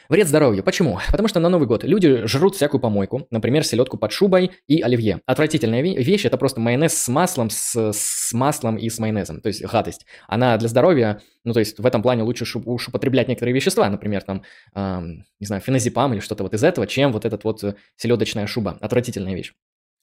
Вред 0.08 0.28
здоровью. 0.28 0.62
Почему? 0.62 0.98
Потому 1.10 1.28
что 1.28 1.40
на 1.40 1.50
Новый 1.50 1.68
год 1.68 1.84
люди 1.84 2.26
жрут 2.26 2.54
всякую 2.54 2.80
помойку, 2.80 3.26
например, 3.30 3.66
селедку 3.66 3.98
под 3.98 4.12
шубой 4.12 4.52
и 4.66 4.80
оливье. 4.80 5.20
Отвратительная 5.26 5.82
вещь, 5.82 6.24
это 6.24 6.38
просто 6.38 6.58
майонез 6.58 6.94
с 6.94 7.06
маслом, 7.08 7.50
с, 7.50 7.92
с 7.92 8.32
маслом 8.32 8.76
и 8.76 8.88
с 8.88 8.98
майонезом, 8.98 9.42
то 9.42 9.48
есть 9.48 9.62
гадость. 9.62 10.06
Она 10.26 10.56
для 10.56 10.68
здоровья, 10.68 11.20
ну 11.44 11.52
то 11.52 11.60
есть 11.60 11.78
в 11.78 11.84
этом 11.84 12.00
плане 12.00 12.22
лучше 12.22 12.46
уж 12.64 12.88
употреблять 12.88 13.28
некоторые 13.28 13.54
вещества, 13.54 13.90
например, 13.90 14.22
там, 14.22 14.42
эм, 14.74 15.26
не 15.38 15.46
знаю, 15.46 15.60
феназепам 15.60 16.14
или 16.14 16.20
что-то 16.20 16.44
вот 16.44 16.54
из 16.54 16.64
этого, 16.64 16.86
чем 16.86 17.12
вот 17.12 17.26
этот 17.26 17.44
вот 17.44 17.62
селедочная 17.96 18.46
шуба. 18.46 18.78
Отвратительная 18.80 19.34
вещь 19.34 19.52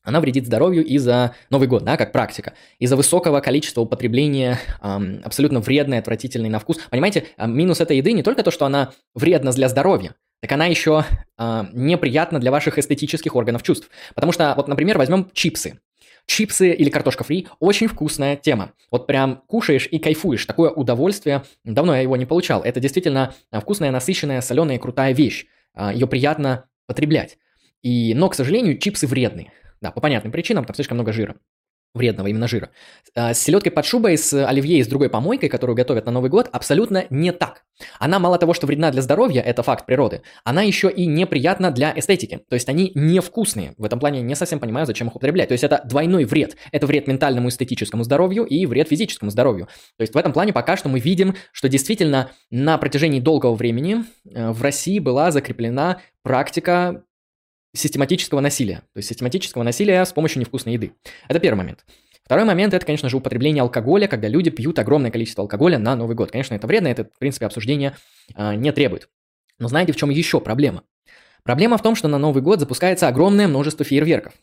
она 0.03 0.19
вредит 0.19 0.45
здоровью 0.45 0.85
из-за 0.85 1.35
Новый 1.49 1.67
год, 1.67 1.83
да, 1.83 1.97
как 1.97 2.11
практика, 2.11 2.53
из-за 2.77 2.95
высокого 2.95 3.39
количества 3.39 3.81
употребления 3.81 4.59
эм, 4.81 5.21
абсолютно 5.23 5.61
вредной, 5.61 5.99
отвратительной 5.99 6.49
на 6.49 6.59
вкус. 6.59 6.77
Понимаете, 6.89 7.25
э, 7.37 7.47
минус 7.47 7.79
этой 7.79 7.97
еды 7.97 8.11
не 8.11 8.21
только 8.21 8.43
то, 8.43 8.51
что 8.51 8.65
она 8.65 8.91
вредна 9.15 9.51
для 9.53 9.69
здоровья, 9.69 10.15
так 10.41 10.51
она 10.51 10.65
еще 10.65 11.05
э, 11.37 11.65
неприятна 11.71 12.39
для 12.39 12.51
ваших 12.51 12.77
эстетических 12.77 13.33
органов 13.35 13.63
чувств. 13.63 13.89
Потому 14.13 14.33
что, 14.33 14.53
вот, 14.57 14.67
например, 14.67 14.97
возьмем 14.97 15.31
чипсы. 15.33 15.79
Чипсы 16.25 16.71
или 16.71 16.89
картошка 16.89 17.23
фри– 17.23 17.47
очень 17.59 17.87
вкусная 17.87 18.35
тема. 18.35 18.73
Вот 18.91 19.07
прям 19.07 19.41
кушаешь 19.47 19.87
и 19.89 19.99
кайфуешь. 19.99 20.45
Такое 20.45 20.69
удовольствие. 20.69 21.43
Давно 21.63 21.95
я 21.95 22.01
его 22.01 22.15
не 22.17 22.25
получал. 22.25 22.61
Это 22.61 22.79
действительно 22.79 23.33
вкусная, 23.51 23.91
насыщенная, 23.91 24.39
соленая, 24.39 24.79
крутая 24.79 25.13
вещь. 25.13 25.47
Ее 25.77 26.07
приятно 26.07 26.65
потреблять. 26.87 27.37
И, 27.81 28.13
но, 28.13 28.29
к 28.29 28.35
сожалению, 28.35 28.77
чипсы 28.77 29.05
вредны. 29.05 29.51
Да, 29.83 29.91
по 29.91 30.01
понятным 30.01 30.31
причинам, 30.31 30.63
там 30.65 30.73
слишком 30.75 30.95
много 30.95 31.11
жира 31.11 31.35
вредного 31.93 32.27
именно 32.27 32.47
жира. 32.47 32.69
А, 33.15 33.33
с 33.33 33.39
селедкой 33.39 33.71
под 33.71 33.85
шубой, 33.85 34.17
с 34.17 34.33
оливье 34.47 34.79
и 34.79 34.83
с 34.83 34.87
другой 34.87 35.09
помойкой, 35.09 35.49
которую 35.49 35.75
готовят 35.75 36.05
на 36.05 36.11
Новый 36.11 36.29
год, 36.29 36.49
абсолютно 36.51 37.05
не 37.09 37.31
так. 37.31 37.63
Она 37.99 38.19
мало 38.19 38.37
того, 38.37 38.53
что 38.53 38.65
вредна 38.65 38.91
для 38.91 39.01
здоровья, 39.01 39.41
это 39.41 39.61
факт 39.63 39.85
природы, 39.85 40.23
она 40.43 40.63
еще 40.63 40.89
и 40.89 41.05
неприятна 41.05 41.71
для 41.71 41.93
эстетики. 41.95 42.39
То 42.49 42.55
есть 42.55 42.67
они 42.67 42.91
невкусные. 42.95 43.75
В 43.77 43.85
этом 43.85 43.99
плане 43.99 44.21
не 44.21 44.35
совсем 44.35 44.59
понимаю, 44.59 44.87
зачем 44.87 45.07
их 45.07 45.15
употреблять. 45.15 45.49
То 45.49 45.53
есть 45.53 45.63
это 45.63 45.83
двойной 45.85 46.25
вред. 46.25 46.55
Это 46.71 46.87
вред 46.87 47.07
ментальному 47.07 47.49
эстетическому 47.49 48.03
здоровью 48.03 48.43
и 48.45 48.65
вред 48.65 48.89
физическому 48.89 49.29
здоровью. 49.29 49.67
То 49.97 50.01
есть 50.01 50.13
в 50.13 50.17
этом 50.17 50.33
плане 50.33 50.53
пока 50.53 50.77
что 50.77 50.89
мы 50.89 50.99
видим, 50.99 51.35
что 51.51 51.69
действительно 51.69 52.31
на 52.49 52.77
протяжении 52.77 53.19
долгого 53.19 53.53
времени 53.53 54.05
э, 54.25 54.51
в 54.51 54.61
России 54.63 54.97
была 54.97 55.31
закреплена 55.31 56.01
практика 56.23 57.03
систематического 57.73 58.39
насилия. 58.39 58.83
То 58.93 58.97
есть 58.97 59.09
систематического 59.09 59.63
насилия 59.63 60.05
с 60.05 60.13
помощью 60.13 60.39
невкусной 60.39 60.73
еды. 60.73 60.93
Это 61.27 61.39
первый 61.39 61.57
момент. 61.57 61.85
Второй 62.23 62.45
момент– 62.45 62.73
это, 62.75 62.85
конечно 62.85 63.09
же, 63.09 63.17
употребление 63.17 63.61
алкоголя, 63.61 64.07
когда 64.07 64.27
люди 64.29 64.49
пьют 64.49 64.79
огромное 64.79 65.11
количество 65.11 65.41
алкоголя 65.41 65.77
на 65.77 65.95
Новый 65.95 66.15
год. 66.15 66.31
Конечно, 66.31 66.55
это 66.55 66.67
вредно, 66.67 66.87
это, 66.87 67.03
в 67.03 67.19
принципе, 67.19 67.45
обсуждение 67.45 67.97
э, 68.35 68.55
не 68.55 68.71
требует. 68.71 69.09
Но 69.59 69.67
знаете, 69.67 69.91
в 69.91 69.97
чем 69.97 70.09
еще 70.09 70.39
проблема? 70.39 70.83
Проблема 71.43 71.77
в 71.77 71.81
том, 71.81 71.95
что 71.95 72.07
на 72.07 72.17
Новый 72.17 72.41
год 72.41 72.61
запускается 72.61 73.09
огромное 73.09 73.47
множество 73.49 73.83
фейерверков. 73.83 74.33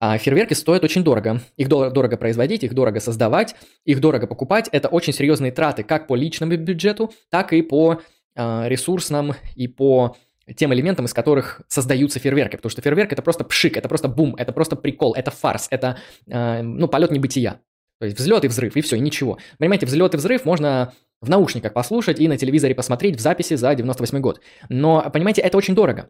А 0.00 0.16
фейерверки 0.16 0.54
стоят 0.54 0.82
очень 0.82 1.04
дорого. 1.04 1.42
Их 1.56 1.68
дорого 1.68 2.16
производить, 2.16 2.64
их 2.64 2.74
дорого 2.74 2.98
создавать, 2.98 3.54
их 3.84 4.00
дорого 4.00 4.26
покупать. 4.26 4.68
Это 4.72 4.88
очень 4.88 5.12
серьезные 5.12 5.52
траты 5.52 5.84
как 5.84 6.06
по 6.06 6.16
личному 6.16 6.56
бюджету, 6.56 7.12
так 7.28 7.52
и 7.52 7.62
по 7.62 8.00
э, 8.34 8.68
ресурсным 8.68 9.34
и 9.54 9.68
по 9.68 10.16
тем 10.56 10.72
элементам, 10.74 11.06
из 11.06 11.14
которых 11.14 11.62
создаются 11.68 12.18
фейерверки, 12.18 12.56
потому 12.56 12.70
что 12.70 12.82
фейерверк 12.82 13.12
это 13.12 13.22
просто 13.22 13.44
пшик, 13.44 13.76
это 13.76 13.88
просто 13.88 14.08
бум, 14.08 14.34
это 14.36 14.52
просто 14.52 14.76
прикол, 14.76 15.14
это 15.14 15.30
фарс, 15.30 15.68
это, 15.70 15.98
э, 16.26 16.62
ну, 16.62 16.88
полет 16.88 17.10
небытия. 17.10 17.60
То 18.00 18.06
есть 18.06 18.18
взлет 18.18 18.44
и 18.44 18.48
взрыв, 18.48 18.76
и 18.76 18.80
все, 18.80 18.96
и 18.96 19.00
ничего. 19.00 19.38
Понимаете, 19.58 19.86
взлет 19.86 20.14
и 20.14 20.16
взрыв 20.16 20.44
можно 20.44 20.92
в 21.20 21.30
наушниках 21.30 21.72
послушать 21.72 22.18
и 22.18 22.26
на 22.26 22.36
телевизоре 22.36 22.74
посмотреть 22.74 23.16
в 23.16 23.20
записи 23.20 23.54
за 23.54 23.74
98 23.74 24.18
год. 24.20 24.40
Но, 24.68 25.08
понимаете, 25.12 25.40
это 25.40 25.56
очень 25.56 25.74
дорого. 25.74 26.08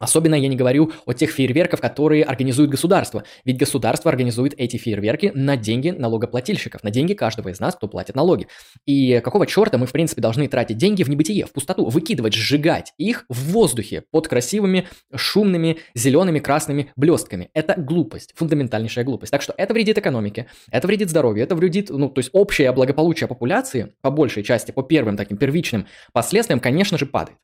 Особенно 0.00 0.34
я 0.34 0.48
не 0.48 0.56
говорю 0.56 0.92
о 1.04 1.12
тех 1.12 1.30
фейерверках, 1.30 1.78
которые 1.78 2.24
организует 2.24 2.70
государство. 2.70 3.22
Ведь 3.44 3.58
государство 3.58 4.10
организует 4.10 4.54
эти 4.56 4.78
фейерверки 4.78 5.30
на 5.34 5.58
деньги 5.58 5.90
налогоплательщиков, 5.90 6.82
на 6.82 6.90
деньги 6.90 7.12
каждого 7.12 7.50
из 7.50 7.60
нас, 7.60 7.76
кто 7.76 7.86
платит 7.86 8.14
налоги. 8.16 8.46
И 8.86 9.20
какого 9.20 9.46
черта 9.46 9.76
мы, 9.76 9.86
в 9.86 9.92
принципе, 9.92 10.22
должны 10.22 10.48
тратить 10.48 10.78
деньги 10.78 11.02
в 11.02 11.10
небытие, 11.10 11.44
в 11.44 11.52
пустоту, 11.52 11.86
выкидывать, 11.86 12.32
сжигать 12.32 12.94
их 12.96 13.26
в 13.28 13.52
воздухе 13.52 14.04
под 14.10 14.26
красивыми, 14.26 14.88
шумными, 15.14 15.80
зелеными, 15.94 16.38
красными 16.38 16.90
блестками. 16.96 17.50
Это 17.52 17.74
глупость, 17.76 18.32
фундаментальнейшая 18.36 19.04
глупость. 19.04 19.30
Так 19.30 19.42
что 19.42 19.52
это 19.58 19.74
вредит 19.74 19.98
экономике, 19.98 20.46
это 20.70 20.86
вредит 20.86 21.10
здоровью, 21.10 21.42
это 21.42 21.54
вредит, 21.54 21.90
ну, 21.90 22.08
то 22.08 22.20
есть 22.20 22.30
общее 22.32 22.72
благополучие 22.72 23.28
популяции, 23.28 23.92
по 24.00 24.10
большей 24.10 24.44
части, 24.44 24.70
по 24.70 24.82
первым 24.82 25.18
таким 25.18 25.36
первичным 25.36 25.86
последствиям, 26.14 26.58
конечно 26.58 26.96
же, 26.96 27.04
падает. 27.04 27.36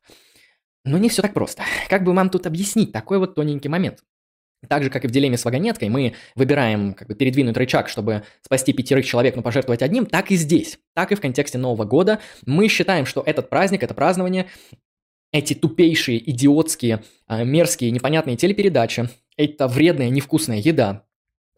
Но 0.87 0.99
не 0.99 1.09
все 1.09 1.21
так 1.21 1.35
просто. 1.35 1.65
Как 1.89 2.05
бы 2.05 2.15
вам 2.15 2.31
тут 2.31 2.47
объяснить 2.47 2.93
такой 2.93 3.19
вот 3.19 3.35
тоненький 3.35 3.69
момент? 3.69 4.03
Так 4.69 4.83
же, 4.83 4.91
как 4.91 5.05
и 5.05 5.09
в 5.09 5.11
дилемме 5.11 5.37
с 5.37 5.45
вагонеткой, 5.45 5.89
мы 5.89 6.15
выбираем 6.35 6.95
как 6.95 7.09
бы 7.09 7.15
передвинуть 7.15 7.57
рычаг, 7.57 7.89
чтобы 7.89 8.23
спасти 8.41 8.73
пятерых 8.73 9.05
человек, 9.05 9.37
но 9.37 9.43
пожертвовать 9.43 9.83
одним, 9.83 10.07
так 10.07 10.31
и 10.31 10.37
здесь. 10.37 10.79
Так 10.95 11.13
и 11.13 11.15
в 11.15 11.21
контексте 11.21 11.59
Нового 11.59 11.85
года. 11.85 12.21
Мы 12.47 12.69
считаем, 12.69 13.05
что 13.05 13.23
этот 13.25 13.51
праздник, 13.51 13.83
это 13.83 13.95
празднование, 13.95 14.47
эти 15.33 15.55
тупейшие, 15.55 16.31
идиотские, 16.31 17.03
а, 17.27 17.45
мерзкие, 17.45 17.91
непонятные 17.91 18.37
телепередачи, 18.37 19.09
эта 19.37 19.69
вредная, 19.69 20.09
невкусная 20.09 20.59
еда, 20.59 21.05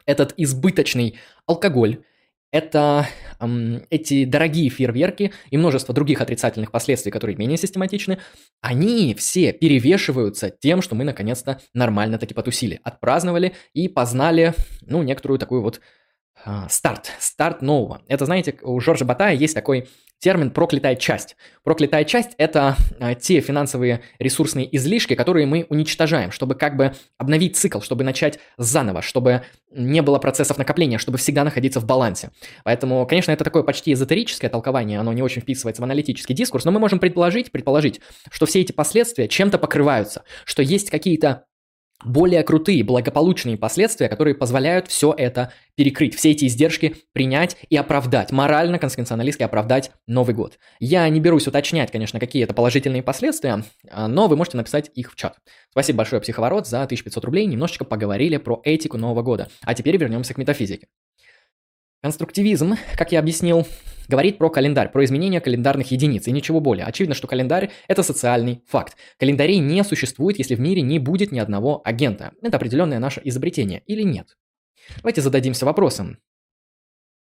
этот 0.05 0.33
избыточный 0.37 1.15
алкоголь, 1.45 2.03
это 2.51 3.07
эм, 3.39 3.83
эти 3.89 4.25
дорогие 4.25 4.69
фейерверки 4.69 5.31
и 5.49 5.57
множество 5.57 5.93
других 5.93 6.21
отрицательных 6.21 6.71
последствий, 6.71 7.11
которые 7.11 7.35
менее 7.37 7.57
систематичны, 7.57 8.19
они 8.61 9.13
все 9.15 9.53
перевешиваются 9.53 10.49
тем, 10.49 10.81
что 10.81 10.95
мы 10.95 11.03
наконец-то 11.03 11.61
нормально 11.73 12.17
таки 12.17 12.33
потусили, 12.33 12.79
отпраздновали 12.83 13.53
и 13.73 13.87
познали, 13.87 14.53
ну, 14.81 15.03
некоторую 15.03 15.37
такую 15.39 15.61
вот 15.61 15.79
э, 16.45 16.65
старт, 16.69 17.11
старт 17.19 17.61
нового. 17.61 18.01
Это, 18.07 18.25
знаете, 18.25 18.55
у 18.63 18.79
Жоржа 18.79 19.05
Батая 19.05 19.35
есть 19.35 19.53
такой 19.53 19.87
термин 20.19 20.51
«проклятая 20.51 20.95
часть». 20.95 21.35
Проклятая 21.63 22.03
часть– 22.03 22.31
это 22.37 22.75
а, 22.99 23.15
те 23.15 23.39
финансовые 23.41 24.01
ресурсные 24.19 24.75
излишки, 24.75 25.15
которые 25.15 25.45
мы 25.45 25.65
уничтожаем, 25.69 26.31
чтобы 26.31 26.55
как 26.55 26.77
бы 26.77 26.93
обновить 27.17 27.57
цикл, 27.57 27.79
чтобы 27.81 28.03
начать 28.03 28.39
заново, 28.57 29.01
чтобы 29.01 29.43
не 29.71 30.01
было 30.01 30.19
процессов 30.19 30.57
накопления, 30.57 30.97
чтобы 30.97 31.17
всегда 31.17 31.43
находиться 31.43 31.79
в 31.79 31.85
балансе. 31.85 32.31
Поэтому, 32.63 33.05
конечно, 33.05 33.31
это 33.31 33.43
такое 33.43 33.63
почти 33.63 33.93
эзотерическое 33.93 34.49
толкование, 34.49 34.99
оно 34.99 35.13
не 35.13 35.21
очень 35.21 35.41
вписывается 35.41 35.81
в 35.81 35.85
аналитический 35.85 36.35
дискурс, 36.35 36.65
но 36.65 36.71
мы 36.71 36.79
можем 36.79 36.99
предположить, 36.99 37.51
предположить, 37.51 38.01
что 38.31 38.45
все 38.45 38.61
эти 38.61 38.71
последствия 38.71 39.27
чем-то 39.27 39.57
покрываются, 39.57 40.23
что 40.45 40.61
есть 40.61 40.89
какие-то 40.89 41.45
более 42.03 42.43
крутые, 42.43 42.83
благополучные 42.83 43.57
последствия, 43.57 44.09
которые 44.09 44.35
позволяют 44.35 44.87
все 44.87 45.13
это 45.17 45.51
перекрыть, 45.75 46.15
все 46.15 46.31
эти 46.31 46.45
издержки 46.45 46.95
принять 47.13 47.57
и 47.69 47.75
оправдать, 47.75 48.31
морально, 48.31 48.79
конституционалистски 48.79 49.43
оправдать 49.43 49.91
Новый 50.07 50.35
год. 50.35 50.59
Я 50.79 51.07
не 51.09 51.19
берусь 51.19 51.47
уточнять, 51.47 51.91
конечно, 51.91 52.19
какие 52.19 52.43
это 52.43 52.53
положительные 52.53 53.03
последствия, 53.03 53.63
а, 53.89 54.07
но 54.07 54.27
вы 54.27 54.35
можете 54.35 54.57
написать 54.57 54.91
их 54.93 55.11
в 55.11 55.15
чат. 55.15 55.37
Спасибо 55.71 55.99
большое, 55.99 56.21
Психоворот, 56.21 56.67
за 56.67 56.83
1500 56.83 57.23
рублей. 57.25 57.45
Немножечко 57.45 57.85
поговорили 57.85 58.37
про 58.37 58.61
этику 58.63 58.97
Нового 58.97 59.21
года. 59.21 59.49
А 59.61 59.73
теперь 59.73 59.97
вернемся 59.97 60.33
к 60.33 60.37
метафизике. 60.37 60.87
Конструктивизм, 62.01 62.75
как 62.97 63.11
я 63.11 63.19
объяснил, 63.19 63.67
говорит 64.07 64.37
про 64.37 64.49
календарь, 64.49 64.89
про 64.89 65.03
изменение 65.03 65.41
календарных 65.41 65.91
единиц 65.91 66.27
и 66.27 66.31
ничего 66.31 66.61
более. 66.61 66.85
Очевидно, 66.85 67.13
что 67.13 67.27
календарь– 67.27 67.71
это 67.89 68.03
социальный 68.03 68.63
факт. 68.67 68.95
Календарей 69.17 69.59
не 69.59 69.83
существует, 69.83 70.37
если 70.37 70.55
в 70.55 70.61
мире 70.61 70.81
не 70.81 70.97
будет 70.97 71.33
ни 71.33 71.39
одного 71.39 71.81
агента. 71.83 72.31
Это 72.41 72.55
определенное 72.55 72.99
наше 72.99 73.19
изобретение 73.25 73.83
или 73.85 74.03
нет? 74.03 74.37
Давайте 74.97 75.21
зададимся 75.21 75.65
вопросом. 75.65 76.19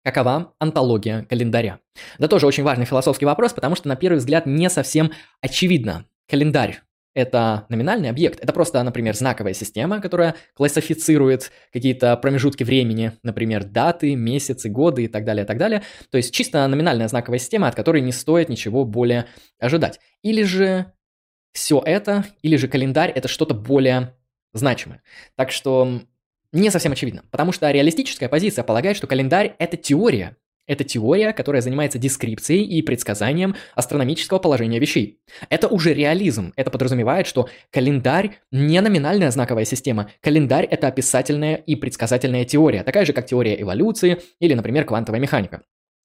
Какова 0.02 0.54
антология 0.58 1.22
календаря? 1.22 1.78
Это 2.18 2.26
тоже 2.26 2.46
очень 2.48 2.64
важный 2.64 2.84
философский 2.84 3.26
вопрос, 3.26 3.52
потому 3.52 3.76
что 3.76 3.86
на 3.86 3.94
первый 3.94 4.16
взгляд 4.16 4.44
не 4.44 4.68
совсем 4.70 5.12
очевидно. 5.40 6.06
Календарь 6.28 6.80
это 7.14 7.64
номинальный 7.68 8.10
объект. 8.10 8.40
Это 8.40 8.52
просто, 8.52 8.82
например, 8.82 9.14
знаковая 9.14 9.54
система, 9.54 10.00
которая 10.00 10.34
классифицирует 10.54 11.50
какие-то 11.72 12.16
промежутки 12.16 12.64
времени, 12.64 13.12
например, 13.22 13.64
даты, 13.64 14.16
месяцы, 14.16 14.68
годы 14.68 15.04
и 15.04 15.08
так 15.08 15.24
далее, 15.24 15.44
и 15.44 15.46
так 15.46 15.56
далее. 15.56 15.82
То 16.10 16.16
есть 16.16 16.34
чисто 16.34 16.66
номинальная 16.66 17.08
знаковая 17.08 17.38
система, 17.38 17.68
от 17.68 17.74
которой 17.74 18.02
не 18.02 18.12
стоит 18.12 18.48
ничего 18.48 18.84
более 18.84 19.26
ожидать. 19.58 20.00
Или 20.22 20.42
же 20.42 20.92
все 21.52 21.80
это, 21.84 22.24
или 22.42 22.56
же 22.56 22.68
календарь– 22.68 23.10
это 23.14 23.28
что-то 23.28 23.54
более 23.54 24.16
значимое. 24.52 25.02
Так 25.36 25.52
что 25.52 26.02
не 26.52 26.70
совсем 26.70 26.92
очевидно, 26.92 27.24
потому 27.30 27.52
что 27.52 27.70
реалистическая 27.70 28.28
позиция 28.28 28.64
полагает, 28.64 28.96
что 28.96 29.06
календарь– 29.06 29.54
это 29.58 29.76
теория, 29.76 30.36
это 30.66 30.84
теория, 30.84 31.32
которая 31.32 31.62
занимается 31.62 31.98
дескрипцией 31.98 32.64
и 32.64 32.82
предсказанием 32.82 33.54
астрономического 33.74 34.38
положения 34.38 34.78
вещей. 34.78 35.20
Это 35.50 35.68
уже 35.68 35.94
реализм. 35.94 36.52
Это 36.56 36.70
подразумевает, 36.70 37.26
что 37.26 37.48
календарь 37.70 38.38
не 38.50 38.80
номинальная 38.80 39.30
знаковая 39.30 39.64
система. 39.64 40.10
Календарь– 40.20 40.64
это 40.70 40.88
описательная 40.88 41.56
и 41.56 41.76
предсказательная 41.76 42.44
теория, 42.44 42.82
такая 42.82 43.04
же, 43.04 43.12
как 43.12 43.26
теория 43.26 43.60
эволюции 43.60 44.20
или, 44.40 44.54
например, 44.54 44.84
квантовая 44.84 45.20
механика. 45.20 45.62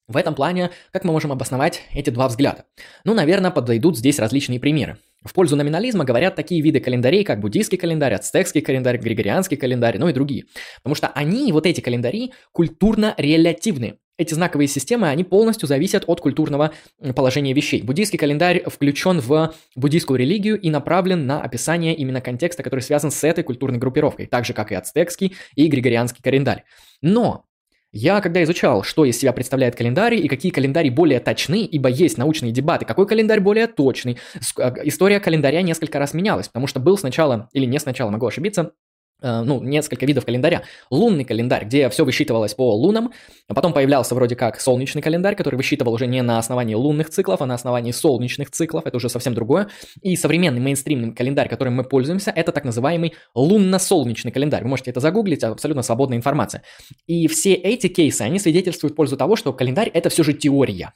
В 0.07 0.17
этом 0.17 0.33
плане, 0.33 0.71
как 0.91 1.03
мы 1.03 1.11
можем 1.11 1.31
обосновать 1.31 1.83
эти 1.93 2.09
два 2.09 2.27
взгляда? 2.27 2.65
Ну, 3.03 3.13
наверное, 3.13 3.51
подойдут 3.51 3.95
здесь 3.95 4.17
различные 4.17 4.59
примеры. 4.59 4.97
В 5.23 5.33
пользу 5.33 5.57
номинализма 5.57 6.05
говорят 6.05 6.35
такие 6.35 6.61
виды 6.61 6.79
календарей, 6.79 7.25
как 7.25 7.41
буддийский 7.41 7.77
календарь, 7.77 8.13
ацтекский 8.13 8.61
календарь, 8.61 8.97
григорианский 8.97 9.57
календарь, 9.57 9.97
ну 9.97 10.07
и 10.07 10.13
другие. 10.13 10.45
Потому 10.77 10.95
что 10.95 11.07
они, 11.07 11.51
вот 11.51 11.65
эти 11.65 11.81
календари, 11.81 12.31
культурно-релятивны 12.53 13.97
эти 14.19 14.33
знаковые 14.33 14.67
системы, 14.67 15.07
они 15.07 15.23
полностью 15.23 15.67
зависят 15.67 16.03
от 16.07 16.19
культурного 16.19 16.73
положения 17.15 17.53
вещей. 17.53 17.81
Буддийский 17.81 18.19
календарь 18.19 18.63
включен 18.69 19.21
в 19.21 19.53
буддийскую 19.75 20.19
религию 20.19 20.59
и 20.59 20.69
направлен 20.69 21.25
на 21.25 21.41
описание 21.41 21.95
именно 21.95 22.19
контекста, 22.19 22.61
который 22.61 22.81
связан 22.81 23.11
с 23.11 23.23
этой 23.23 23.45
культурной 23.45 23.79
группировкой, 23.79 24.27
так 24.27 24.45
же, 24.45 24.53
как 24.53 24.73
и 24.73 24.75
ацтекский 24.75 25.35
и 25.55 25.67
григорианский 25.67 26.21
календарь. 26.21 26.65
Но 27.01 27.45
я, 27.91 28.21
когда 28.21 28.43
изучал, 28.43 28.83
что 28.83 29.05
из 29.05 29.17
себя 29.19 29.33
представляет 29.33 29.75
календарь 29.75 30.15
и 30.15 30.27
какие 30.27 30.51
календари 30.51 30.89
более 30.89 31.19
точны, 31.19 31.65
ибо 31.65 31.89
есть 31.89 32.17
научные 32.17 32.51
дебаты, 32.51 32.85
какой 32.85 33.07
календарь 33.07 33.39
более 33.39 33.67
точный, 33.67 34.17
а, 34.57 34.73
история 34.83 35.19
календаря 35.19 35.61
несколько 35.61 35.99
раз 35.99 36.13
менялась, 36.13 36.47
потому 36.47 36.67
что 36.67 36.79
был 36.79 36.97
сначала, 36.97 37.49
или 37.53 37.65
не 37.65 37.79
сначала, 37.79 38.11
могу 38.11 38.27
ошибиться, 38.27 38.71
Э, 38.71 38.88
ну, 39.21 39.61
несколько 39.61 40.05
видов 40.05 40.25
календаря. 40.25 40.63
Лунный 40.89 41.25
календарь, 41.25 41.65
где 41.65 41.89
все 41.89 42.05
высчитывалось 42.05 42.53
по 42.53 42.73
лунам, 42.75 43.11
а 43.47 43.53
потом 43.53 43.73
появлялся 43.73 44.15
вроде 44.15 44.35
как 44.35 44.59
солнечный 44.59 45.01
календарь, 45.01 45.35
который 45.35 45.55
высчитывал 45.55 45.93
уже 45.93 46.07
не 46.07 46.21
на 46.21 46.39
основании 46.39 46.75
лунных 46.75 47.09
циклов, 47.09 47.41
а 47.41 47.45
на 47.45 47.55
основании 47.55 47.91
солнечных 47.91 48.51
циклов, 48.51 48.85
это 48.85 48.97
уже 48.97 49.09
совсем 49.09 49.33
другое. 49.33 49.69
И 50.01 50.15
современный 50.15 50.61
мейнстримный 50.61 51.13
календарь, 51.13 51.49
которым 51.49 51.75
мы 51.75 51.83
пользуемся, 51.83 52.31
это 52.31 52.51
так 52.51 52.65
называемый 52.65 53.13
лунно-солнечный 53.35 54.31
календарь. 54.31 54.63
Вы 54.63 54.69
можете 54.69 54.91
это 54.91 54.99
загуглить, 54.99 55.43
абсолютно 55.43 55.81
свободная 55.81 56.17
информация. 56.17 56.63
И 57.07 57.27
все 57.27 57.53
эти 57.53 57.87
кейсы, 57.87 58.21
они 58.21 58.39
свидетельствуют 58.39 58.93
в 58.93 58.95
пользу 58.95 59.17
того, 59.17 59.35
что 59.35 59.53
календарь 59.53 59.89
это 59.89 60.09
все 60.09 60.23
же 60.23 60.33
теория. 60.33 60.93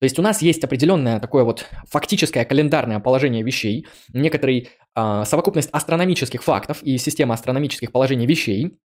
То 0.00 0.04
есть 0.04 0.18
у 0.18 0.22
нас 0.22 0.42
есть 0.42 0.62
определенное 0.64 1.20
такое 1.20 1.44
вот 1.44 1.66
фактическое 1.88 2.44
календарное 2.44 3.00
положение 3.00 3.42
вещей, 3.42 3.86
некоторый 4.12 4.70
э, 4.94 5.22
совокупность 5.24 5.70
астрономических 5.72 6.42
фактов 6.42 6.82
и 6.82 6.98
система 6.98 7.34
астрономических 7.34 7.92
положений 7.92 8.26
вещей, 8.26 8.78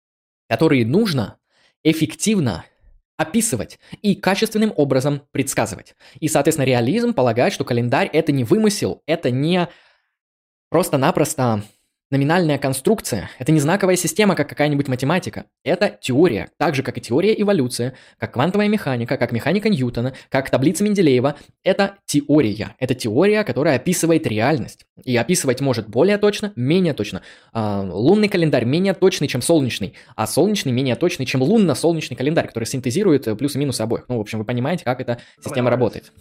которые 0.48 0.84
нужно 0.84 1.38
эффективно 1.84 2.64
описывать 3.16 3.78
и 4.02 4.14
качественным 4.14 4.72
образом 4.76 5.22
предсказывать. 5.30 5.94
И, 6.20 6.28
соответственно, 6.28 6.66
реализм 6.66 7.14
полагает, 7.14 7.52
что 7.52 7.64
календарь 7.64 8.10
это 8.12 8.32
не 8.32 8.44
вымысел, 8.44 9.02
это 9.06 9.30
не 9.30 9.68
просто-напросто 10.68 11.62
Номинальная 12.08 12.56
конструкция– 12.56 13.30
это 13.40 13.50
не 13.50 13.58
знаковая 13.58 13.96
система, 13.96 14.36
как 14.36 14.48
какая-нибудь 14.48 14.86
математика. 14.86 15.46
Это 15.64 15.98
теория, 16.00 16.50
так 16.56 16.76
же, 16.76 16.84
как 16.84 16.96
и 16.98 17.00
теория 17.00 17.34
эволюции, 17.42 17.94
как 18.20 18.34
квантовая 18.34 18.68
механика, 18.68 19.16
как 19.16 19.32
механика 19.32 19.68
Ньютона, 19.68 20.14
как 20.28 20.48
таблица 20.48 20.84
Менделеева. 20.84 21.34
Это 21.64 21.96
теория. 22.06 22.76
Это 22.78 22.94
теория, 22.94 23.42
которая 23.42 23.74
описывает 23.74 24.24
реальность. 24.28 24.86
И 25.02 25.16
описывать 25.16 25.60
может 25.60 25.88
более 25.88 26.16
точно, 26.18 26.52
менее 26.54 26.94
точно. 26.94 27.22
А, 27.52 27.82
лунный 27.82 28.28
календарь 28.28 28.66
менее 28.66 28.94
точный, 28.94 29.26
чем 29.26 29.42
солнечный, 29.42 29.94
а 30.14 30.28
солнечный 30.28 30.70
менее 30.70 30.94
точный, 30.94 31.26
чем 31.26 31.42
лунно-солнечный 31.42 32.16
календарь, 32.16 32.46
который 32.46 32.66
синтезирует 32.66 33.26
э, 33.26 33.34
плюс 33.34 33.56
и 33.56 33.58
минус 33.58 33.80
обоих. 33.80 34.04
Ну, 34.06 34.18
в 34.18 34.20
общем, 34.20 34.38
вы 34.38 34.44
понимаете, 34.44 34.84
как 34.84 35.00
эта 35.00 35.18
система 35.44 35.70
работает. 35.70 36.12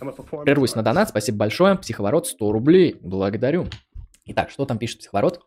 Прервусь 0.45 0.73
на 0.73 0.81
донат, 0.81 1.09
спасибо 1.09 1.37
большое. 1.37 1.75
Психоворот 1.75 2.25
100 2.25 2.51
рублей. 2.51 2.95
Благодарю. 3.01 3.67
Итак, 4.25 4.49
что 4.49 4.65
там 4.65 4.77
пишет 4.77 4.99
психоворот? 4.99 5.41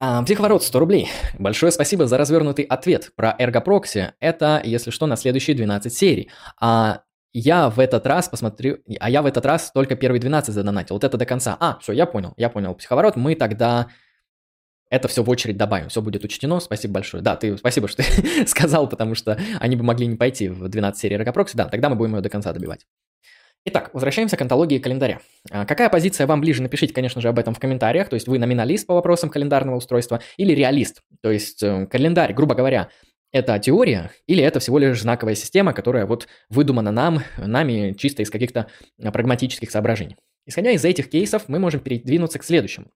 А, 0.00 0.22
психоворот 0.22 0.62
100 0.62 0.78
рублей. 0.78 1.08
Большое 1.38 1.70
спасибо 1.70 2.06
за 2.06 2.18
развернутый 2.18 2.64
ответ 2.64 3.12
про 3.14 3.34
эргопрокси. 3.38 4.14
Это, 4.20 4.60
если 4.64 4.90
что, 4.90 5.06
на 5.06 5.16
следующие 5.16 5.56
12 5.56 5.94
серий. 5.94 6.30
А 6.60 7.02
я 7.32 7.70
в 7.70 7.80
этот 7.80 8.06
раз 8.06 8.28
посмотрю, 8.28 8.78
а 9.00 9.10
я 9.10 9.22
в 9.22 9.26
этот 9.26 9.46
раз 9.46 9.70
только 9.72 9.96
первые 9.96 10.20
12 10.20 10.52
задонатил. 10.52 10.96
Вот 10.96 11.04
это 11.04 11.16
до 11.16 11.24
конца. 11.24 11.56
А, 11.60 11.78
все, 11.80 11.92
я 11.92 12.06
понял, 12.06 12.34
я 12.36 12.50
понял. 12.50 12.74
Психоворот, 12.74 13.16
мы 13.16 13.36
тогда 13.36 13.88
это 14.90 15.08
все 15.08 15.22
в 15.22 15.30
очередь 15.30 15.56
добавим, 15.56 15.88
все 15.88 16.02
будет 16.02 16.24
учтено, 16.24 16.60
спасибо 16.60 16.94
большое. 16.94 17.22
Да, 17.22 17.36
ты 17.36 17.56
спасибо, 17.56 17.88
что 17.88 18.02
ты 18.04 18.46
сказал, 18.46 18.88
потому 18.88 19.14
что 19.14 19.38
они 19.58 19.76
бы 19.76 19.82
могли 19.82 20.06
не 20.06 20.16
пойти 20.16 20.48
в 20.48 20.68
12 20.68 21.00
серий 21.00 21.16
Рогопрокси, 21.16 21.56
да, 21.56 21.68
тогда 21.68 21.88
мы 21.88 21.96
будем 21.96 22.14
ее 22.16 22.22
до 22.22 22.28
конца 22.28 22.52
добивать. 22.52 22.86
Итак, 23.66 23.90
возвращаемся 23.94 24.36
к 24.36 24.42
антологии 24.42 24.78
календаря. 24.78 25.20
А, 25.50 25.64
какая 25.64 25.88
позиция 25.88 26.26
вам 26.26 26.42
ближе? 26.42 26.62
Напишите, 26.62 26.92
конечно 26.92 27.22
же, 27.22 27.28
об 27.28 27.38
этом 27.38 27.54
в 27.54 27.58
комментариях. 27.58 28.10
То 28.10 28.14
есть 28.14 28.28
вы 28.28 28.38
номиналист 28.38 28.86
по 28.86 28.94
вопросам 28.94 29.30
календарного 29.30 29.76
устройства 29.76 30.20
или 30.36 30.52
реалист. 30.52 31.00
То 31.22 31.30
есть 31.30 31.62
э, 31.62 31.86
календарь, 31.86 32.34
грубо 32.34 32.54
говоря, 32.54 32.90
это 33.32 33.58
теория 33.58 34.10
или 34.26 34.44
это 34.44 34.60
всего 34.60 34.78
лишь 34.78 35.00
знаковая 35.00 35.34
система, 35.34 35.72
которая 35.72 36.04
вот 36.04 36.28
выдумана 36.50 36.92
нам, 36.92 37.22
нами 37.38 37.94
чисто 37.98 38.22
из 38.22 38.28
каких-то 38.28 38.68
а, 39.02 39.10
прагматических 39.10 39.70
соображений. 39.70 40.16
Исходя 40.44 40.70
из 40.70 40.84
этих 40.84 41.08
кейсов, 41.08 41.48
мы 41.48 41.58
можем 41.58 41.80
передвинуться 41.80 42.38
к 42.38 42.44
следующему. 42.44 42.92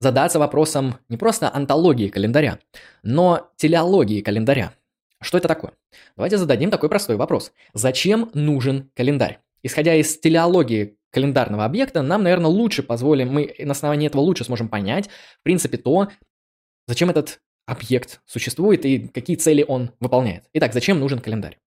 Задаться 0.00 0.40
вопросом 0.40 0.96
не 1.08 1.16
просто 1.16 1.54
антологии 1.54 2.08
календаря, 2.08 2.58
но 3.04 3.52
телеологии 3.56 4.22
календаря. 4.22 4.72
Что 5.20 5.38
это 5.38 5.46
такое? 5.46 5.72
Давайте 6.16 6.36
зададим 6.36 6.70
такой 6.70 6.88
простой 6.88 7.16
вопрос. 7.16 7.52
Зачем 7.74 8.30
нужен 8.34 8.90
календарь? 8.94 9.40
Исходя 9.62 9.94
из 9.94 10.18
телеологии 10.18 10.96
календарного 11.10 11.64
объекта, 11.64 12.02
нам, 12.02 12.22
наверное, 12.22 12.50
лучше 12.50 12.82
позволим, 12.82 13.32
мы 13.32 13.54
на 13.58 13.72
основании 13.72 14.06
этого 14.06 14.20
лучше 14.20 14.44
сможем 14.44 14.68
понять, 14.68 15.08
в 15.08 15.42
принципе, 15.42 15.78
то, 15.78 16.08
зачем 16.86 17.10
этот 17.10 17.40
объект 17.66 18.20
существует 18.26 18.84
и 18.84 19.08
какие 19.08 19.36
цели 19.36 19.64
он 19.66 19.92
выполняет. 20.00 20.44
Итак, 20.54 20.72
зачем 20.72 20.98
нужен 20.98 21.18
календарь? 21.18 21.58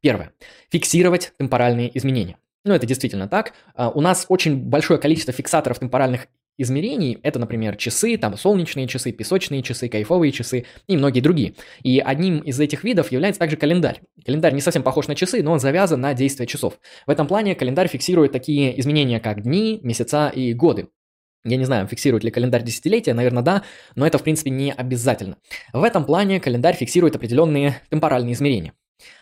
Первое. 0.00 0.32
Фиксировать 0.70 1.32
темпоральные 1.38 1.96
изменения. 1.96 2.36
Ну, 2.64 2.74
это 2.74 2.86
действительно 2.86 3.28
так. 3.28 3.52
А, 3.74 3.90
у 3.90 4.00
нас 4.00 4.26
очень 4.28 4.56
большое 4.56 4.98
количество 4.98 5.32
фиксаторов 5.32 5.78
темпоральных 5.78 6.28
измерений. 6.58 7.18
Это, 7.22 7.38
например, 7.38 7.76
часы, 7.76 8.16
там 8.16 8.36
солнечные 8.36 8.86
часы, 8.86 9.12
песочные 9.12 9.62
часы, 9.62 9.88
кайфовые 9.88 10.32
часы 10.32 10.66
и 10.86 10.96
многие 10.96 11.20
другие. 11.20 11.54
И 11.82 11.98
одним 11.98 12.38
из 12.38 12.58
этих 12.60 12.84
видов 12.84 13.12
является 13.12 13.40
также 13.40 13.56
календарь. 13.56 14.00
Календарь 14.24 14.54
не 14.54 14.60
совсем 14.60 14.82
похож 14.82 15.08
на 15.08 15.14
часы, 15.14 15.42
но 15.42 15.52
он 15.52 15.60
завязан 15.60 16.00
на 16.00 16.14
действие 16.14 16.46
часов. 16.46 16.78
В 17.06 17.10
этом 17.10 17.26
плане 17.26 17.54
календарь 17.54 17.88
фиксирует 17.88 18.32
такие 18.32 18.78
изменения, 18.80 19.20
как 19.20 19.42
дни, 19.42 19.80
месяца 19.82 20.28
и 20.28 20.52
годы. 20.52 20.88
Я 21.44 21.56
не 21.56 21.64
знаю, 21.64 21.88
фиксирует 21.88 22.22
ли 22.22 22.30
календарь 22.30 22.62
десятилетия, 22.62 23.14
наверное, 23.14 23.42
да, 23.42 23.64
но 23.96 24.06
это, 24.06 24.18
в 24.18 24.22
принципе, 24.22 24.50
не 24.50 24.72
обязательно. 24.72 25.38
В 25.72 25.82
этом 25.82 26.04
плане 26.04 26.38
календарь 26.38 26.76
фиксирует 26.76 27.16
определенные 27.16 27.82
темпоральные 27.90 28.34
измерения. 28.34 28.74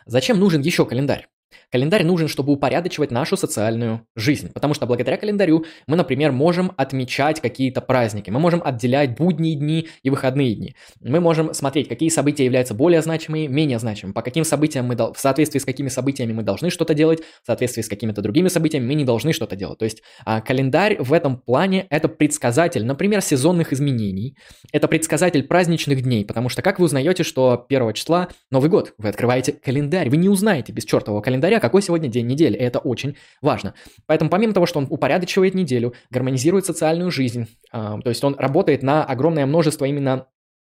Зачем 0.04 0.38
нужен 0.38 0.60
еще 0.60 0.84
календарь? 0.84 1.28
Календарь 1.70 2.04
нужен, 2.04 2.28
чтобы 2.28 2.52
упорядочивать 2.52 3.10
нашу 3.10 3.36
социальную 3.36 4.06
жизнь, 4.16 4.52
потому 4.52 4.74
что 4.74 4.86
благодаря 4.86 5.16
календарю 5.16 5.64
мы, 5.86 5.96
например, 5.96 6.32
можем 6.32 6.72
отмечать 6.76 7.40
какие-то 7.40 7.80
праздники, 7.80 8.30
мы 8.30 8.40
можем 8.40 8.62
отделять 8.64 9.16
будние 9.16 9.54
дни 9.54 9.88
и 10.02 10.10
выходные 10.10 10.54
дни, 10.54 10.74
мы 11.00 11.20
можем 11.20 11.54
смотреть, 11.54 11.88
какие 11.88 12.08
события 12.08 12.44
являются 12.44 12.74
более 12.74 13.02
значимыми, 13.02 13.46
менее 13.46 13.78
значимыми, 13.78 14.12
по 14.12 14.22
каким 14.22 14.44
событиям 14.44 14.86
мы, 14.86 14.96
в 14.96 15.18
соответствии 15.18 15.58
с 15.58 15.64
какими 15.64 15.88
событиями 15.88 16.32
мы 16.32 16.42
должны 16.42 16.70
что-то 16.70 16.94
делать, 16.94 17.20
в 17.42 17.46
соответствии 17.46 17.82
с 17.82 17.88
какими-то 17.88 18.22
другими 18.22 18.48
событиями 18.48 18.86
мы 18.86 18.94
не 18.94 19.04
должны 19.04 19.32
что-то 19.32 19.56
делать. 19.56 19.78
То 19.78 19.84
есть 19.84 20.02
а, 20.24 20.40
календарь 20.40 20.96
в 21.00 21.12
этом 21.12 21.38
плане 21.38 21.86
это 21.90 22.08
предсказатель, 22.08 22.84
например, 22.84 23.22
сезонных 23.22 23.72
изменений, 23.72 24.36
это 24.72 24.88
предсказатель 24.88 25.42
праздничных 25.42 26.02
дней, 26.02 26.24
потому 26.24 26.48
что 26.48 26.62
как 26.62 26.78
вы 26.78 26.86
узнаете, 26.86 27.22
что 27.22 27.66
1 27.68 27.92
числа 27.94 28.28
Новый 28.50 28.70
год? 28.70 28.94
Вы 28.98 29.08
открываете 29.08 29.52
календарь, 29.52 30.10
вы 30.10 30.16
не 30.16 30.28
узнаете 30.28 30.72
без 30.72 30.84
чертового 30.84 31.20
календаря, 31.20 31.39
какой 31.60 31.82
сегодня 31.82 32.08
день 32.08 32.26
недели. 32.26 32.56
И 32.56 32.62
это 32.62 32.78
очень 32.78 33.16
важно. 33.40 33.74
Поэтому 34.06 34.30
помимо 34.30 34.52
того, 34.52 34.66
что 34.66 34.78
он 34.78 34.86
упорядочивает 34.90 35.54
неделю, 35.54 35.94
гармонизирует 36.10 36.66
социальную 36.66 37.10
жизнь, 37.10 37.46
э, 37.72 37.98
то 38.02 38.08
есть 38.08 38.22
он 38.24 38.34
работает 38.38 38.82
на 38.82 39.04
огромное 39.04 39.46
множество 39.46 39.84
именно 39.84 40.26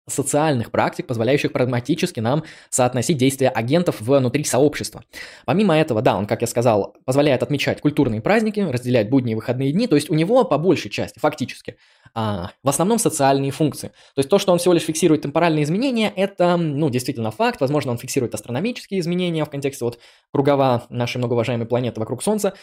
социальных 0.08 0.72
практик, 0.72 1.06
позволяющих 1.06 1.52
прагматически 1.52 2.20
нам 2.20 2.44
соотносить 2.70 3.18
действия 3.18 3.50
агентов 3.50 4.00
внутри 4.00 4.44
сообщества. 4.44 5.04
Помимо 5.46 5.78
этого, 5.78 6.02
да, 6.02 6.18
он, 6.18 6.26
как 6.26 6.42
я 6.42 6.48
сказал, 6.48 6.96
позволяет 7.06 7.44
отмечать 7.44 7.82
культурные 7.82 8.22
праздники, 8.22 8.62
разделять 8.62 9.10
будние 9.10 9.34
и 9.34 9.36
выходные 9.36 9.72
дни, 9.72 9.88
то 9.88 9.96
есть 9.96 10.10
у 10.10 10.14
него 10.14 10.44
по 10.46 10.58
большей 10.58 10.90
части, 10.90 11.20
фактически, 11.20 11.78
а, 12.14 12.52
в 12.64 12.70
основном 12.70 13.00
социальные 13.00 13.52
функции. 13.52 13.90
То 14.16 14.20
есть 14.20 14.30
то, 14.30 14.40
что 14.40 14.52
он 14.52 14.60
всего 14.60 14.74
лишь 14.74 14.84
фиксирует 14.84 15.22
темпоральные 15.22 15.64
изменения, 15.64 16.12
это, 16.16 16.58
ну, 16.58 16.90
действительно 16.90 17.32
факт. 17.32 17.60
Возможно, 17.60 17.92
он 17.92 17.98
фиксирует 17.98 18.34
астрономические 18.34 19.00
изменения 19.02 19.44
в 19.46 19.50
контексте 19.50 19.84
вот 19.86 20.00
кругова 20.32 20.86
нашей 20.90 21.18
многоуважаемой 21.18 21.68
планеты 21.68 22.00
вокруг 22.00 22.24
Солнца. 22.24 22.54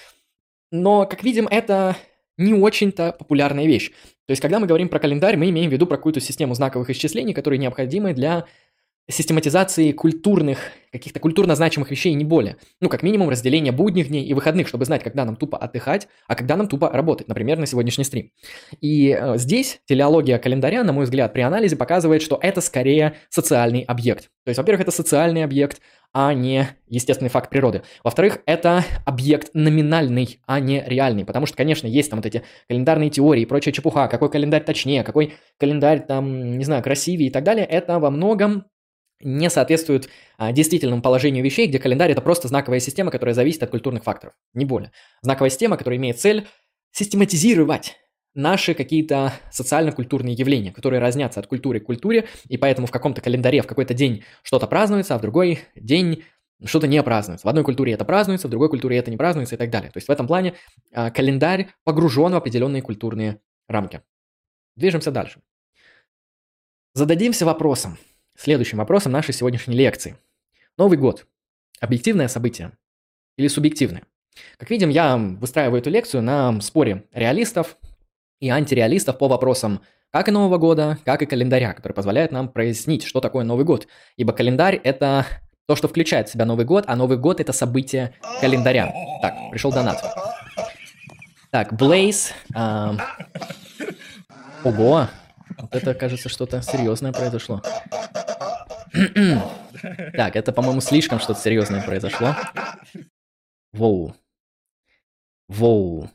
Но, 0.70 1.06
как 1.06 1.22
видим, 1.22 1.46
это 1.46 1.96
не 2.36 2.54
очень-то 2.54 3.12
популярная 3.12 3.66
вещь. 3.66 3.92
То 4.26 4.30
есть, 4.30 4.40
когда 4.40 4.58
мы 4.58 4.66
говорим 4.66 4.88
про 4.88 4.98
календарь, 4.98 5.36
мы 5.36 5.50
имеем 5.50 5.68
в 5.68 5.72
виду 5.72 5.86
про 5.86 5.96
какую-то 5.96 6.20
систему 6.20 6.54
знаковых 6.54 6.88
исчислений, 6.88 7.34
которые 7.34 7.58
необходимы 7.58 8.14
для 8.14 8.46
систематизации 9.08 9.92
культурных, 9.92 10.58
каких-то 10.90 11.20
культурно 11.20 11.54
значимых 11.54 11.90
вещей, 11.90 12.14
не 12.14 12.24
более. 12.24 12.56
Ну, 12.80 12.88
как 12.88 13.02
минимум, 13.02 13.28
разделение 13.28 13.72
будних 13.72 14.08
дней 14.08 14.24
и 14.24 14.32
выходных, 14.32 14.66
чтобы 14.66 14.86
знать, 14.86 15.02
когда 15.02 15.24
нам 15.24 15.36
тупо 15.36 15.58
отдыхать, 15.58 16.08
а 16.26 16.34
когда 16.34 16.56
нам 16.56 16.68
тупо 16.68 16.90
работать, 16.90 17.28
например, 17.28 17.58
на 17.58 17.66
сегодняшний 17.66 18.04
стрим. 18.04 18.30
И 18.80 19.16
э, 19.18 19.36
здесь 19.36 19.80
телеология 19.86 20.38
календаря, 20.38 20.84
на 20.84 20.92
мой 20.92 21.04
взгляд, 21.04 21.32
при 21.32 21.42
анализе 21.42 21.76
показывает, 21.76 22.22
что 22.22 22.38
это 22.40 22.60
скорее 22.60 23.16
социальный 23.28 23.82
объект. 23.82 24.30
То 24.44 24.50
есть, 24.50 24.58
во-первых, 24.58 24.82
это 24.82 24.90
социальный 24.90 25.44
объект, 25.44 25.80
а 26.14 26.32
не 26.32 26.68
естественный 26.88 27.28
факт 27.28 27.50
природы. 27.50 27.82
Во-вторых, 28.04 28.38
это 28.46 28.84
объект 29.04 29.50
номинальный, 29.52 30.38
а 30.46 30.60
не 30.60 30.82
реальный, 30.86 31.24
потому 31.24 31.44
что, 31.44 31.56
конечно, 31.56 31.88
есть 31.88 32.08
там 32.08 32.20
вот 32.20 32.26
эти 32.26 32.42
календарные 32.68 33.10
теории 33.10 33.42
и 33.42 33.46
прочая 33.46 33.74
чепуха, 33.74 34.06
какой 34.06 34.30
календарь 34.30 34.64
точнее, 34.64 35.02
какой 35.02 35.34
календарь 35.58 36.06
там, 36.06 36.56
не 36.56 36.64
знаю, 36.64 36.84
красивее 36.84 37.28
и 37.28 37.32
так 37.32 37.42
далее, 37.42 37.66
это 37.66 37.98
во 37.98 38.10
многом 38.10 38.66
не 39.20 39.48
соответствует 39.50 40.08
а, 40.36 40.52
действительному 40.52 41.02
положению 41.02 41.44
вещей, 41.44 41.66
где 41.66 41.78
календарь 41.78 42.12
это 42.12 42.20
просто 42.20 42.48
знаковая 42.48 42.80
система, 42.80 43.10
которая 43.10 43.34
зависит 43.34 43.62
от 43.62 43.70
культурных 43.70 44.04
факторов, 44.04 44.34
не 44.52 44.64
более. 44.64 44.92
Знаковая 45.22 45.50
система, 45.50 45.76
которая 45.76 45.98
имеет 45.98 46.20
цель 46.20 46.46
систематизировать 46.92 47.96
наши 48.34 48.74
какие-то 48.74 49.32
социально-культурные 49.50 50.34
явления, 50.34 50.72
которые 50.72 51.00
разнятся 51.00 51.40
от 51.40 51.46
культуры 51.46 51.80
к 51.80 51.84
культуре, 51.84 52.28
и 52.48 52.56
поэтому 52.56 52.86
в 52.86 52.90
каком-то 52.90 53.20
календаре 53.20 53.62
в 53.62 53.66
какой-то 53.66 53.94
день 53.94 54.24
что-то 54.42 54.66
празднуется, 54.66 55.14
а 55.14 55.18
в 55.18 55.22
другой 55.22 55.60
день 55.76 56.24
что-то 56.64 56.86
не 56.86 57.02
празднуется. 57.02 57.46
В 57.46 57.50
одной 57.50 57.64
культуре 57.64 57.92
это 57.92 58.04
празднуется, 58.04 58.48
в 58.48 58.50
другой 58.50 58.68
культуре 58.68 58.96
это 58.96 59.10
не 59.10 59.16
празднуется 59.16 59.54
и 59.54 59.58
так 59.58 59.70
далее. 59.70 59.90
То 59.90 59.98
есть 59.98 60.08
в 60.08 60.10
этом 60.10 60.26
плане 60.26 60.54
э, 60.92 61.10
календарь 61.10 61.68
погружен 61.84 62.32
в 62.32 62.36
определенные 62.36 62.82
культурные 62.82 63.40
рамки. 63.68 64.02
Движемся 64.76 65.10
дальше. 65.10 65.40
Зададимся 66.94 67.44
вопросом, 67.44 67.98
следующим 68.36 68.78
вопросом 68.78 69.12
нашей 69.12 69.34
сегодняшней 69.34 69.76
лекции. 69.76 70.16
Новый 70.76 70.98
год. 70.98 71.26
Объективное 71.80 72.28
событие 72.28 72.72
или 73.36 73.48
субъективное? 73.48 74.04
Как 74.58 74.70
видим, 74.70 74.90
я 74.90 75.16
выстраиваю 75.16 75.80
эту 75.80 75.90
лекцию 75.90 76.22
на 76.22 76.60
споре 76.60 77.04
реалистов 77.12 77.76
и 78.40 78.48
антиреалистов 78.48 79.18
по 79.18 79.28
вопросам 79.28 79.80
как 80.10 80.28
и 80.28 80.30
Нового 80.30 80.58
года, 80.58 80.98
как 81.04 81.22
и 81.22 81.26
календаря, 81.26 81.72
который 81.72 81.92
позволяет 81.92 82.30
нам 82.30 82.48
прояснить, 82.48 83.02
что 83.02 83.20
такое 83.20 83.44
Новый 83.44 83.64
год. 83.64 83.88
Ибо 84.16 84.32
календарь– 84.32 84.76
это 84.84 85.26
то, 85.66 85.74
что 85.74 85.88
включает 85.88 86.28
в 86.28 86.32
себя 86.32 86.44
Новый 86.44 86.64
год, 86.64 86.84
а 86.86 86.94
Новый 86.94 87.18
год– 87.18 87.40
это 87.40 87.52
событие 87.52 88.14
календаря. 88.40 88.94
Так, 89.22 89.34
пришел 89.50 89.72
донат. 89.72 90.04
Так, 91.50 91.72
Blaze. 91.72 92.30
А... 92.54 92.94
Ого, 94.64 95.08
вот 95.58 95.74
это, 95.74 95.94
кажется, 95.94 96.28
что-то 96.28 96.62
серьезное 96.62 97.12
произошло. 97.12 97.62
так, 100.14 100.36
это, 100.36 100.52
по-моему, 100.52 100.80
слишком 100.80 101.18
что-то 101.18 101.40
серьезное 101.40 101.82
произошло. 101.82 102.34
Воу. 103.72 104.14
Воу. 105.48 106.10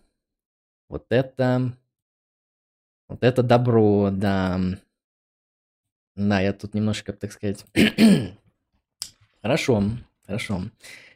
Вот 0.87 1.05
это... 1.09 1.73
Вот 3.07 3.23
это 3.23 3.43
добро, 3.43 4.09
да. 4.11 4.59
Да, 6.15 6.39
я 6.41 6.53
тут 6.53 6.73
немножко, 6.73 7.13
так 7.13 7.31
сказать... 7.31 7.65
хорошо, 9.41 9.83
хорошо. 10.25 10.63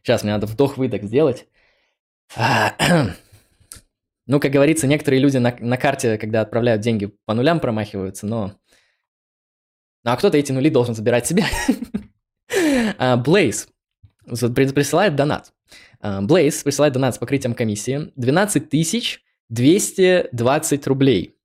Сейчас 0.01 0.23
мне 0.23 0.33
надо 0.33 0.47
вдох-выдох 0.47 1.03
сделать. 1.03 1.47
ну, 4.25 4.39
как 4.39 4.51
говорится, 4.51 4.88
некоторые 4.88 5.19
люди 5.19 5.38
на, 5.38 5.55
на 5.59 5.77
карте, 5.77 6.17
когда 6.17 6.41
отправляют 6.41 6.81
деньги, 6.81 7.12
по 7.25 7.33
нулям 7.33 7.59
промахиваются, 7.59 8.25
но... 8.25 8.53
Ну, 10.05 10.12
а 10.12 10.17
кто-то 10.17 10.38
эти 10.38 10.51
нули 10.51 10.69
должен 10.69 10.95
забирать 10.95 11.27
себе. 11.27 11.45
Блейз 13.23 13.67
присылает 14.25 15.15
донат. 15.15 15.53
Блейз 16.01 16.63
присылает 16.63 16.93
донат 16.93 17.15
с 17.15 17.17
покрытием 17.17 17.53
комиссии 17.53 18.12
12 18.15 18.69
220 19.49 20.88
рублей. 20.88 21.36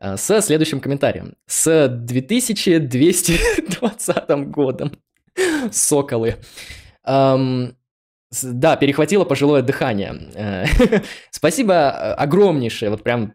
Э, 0.00 0.16
с 0.16 0.40
следующим 0.40 0.80
комментарием. 0.80 1.34
С 1.46 1.88
2220 1.88 4.50
годом. 4.50 4.92
Соколы. 5.70 6.36
Да, 8.42 8.76
перехватило 8.76 9.24
пожилое 9.24 9.62
дыхание. 9.62 10.14
Э, 10.34 10.64
спасибо 11.30 11.74
э, 11.74 12.12
огромнейшее, 12.14 12.90
вот 12.90 13.02
прям... 13.02 13.34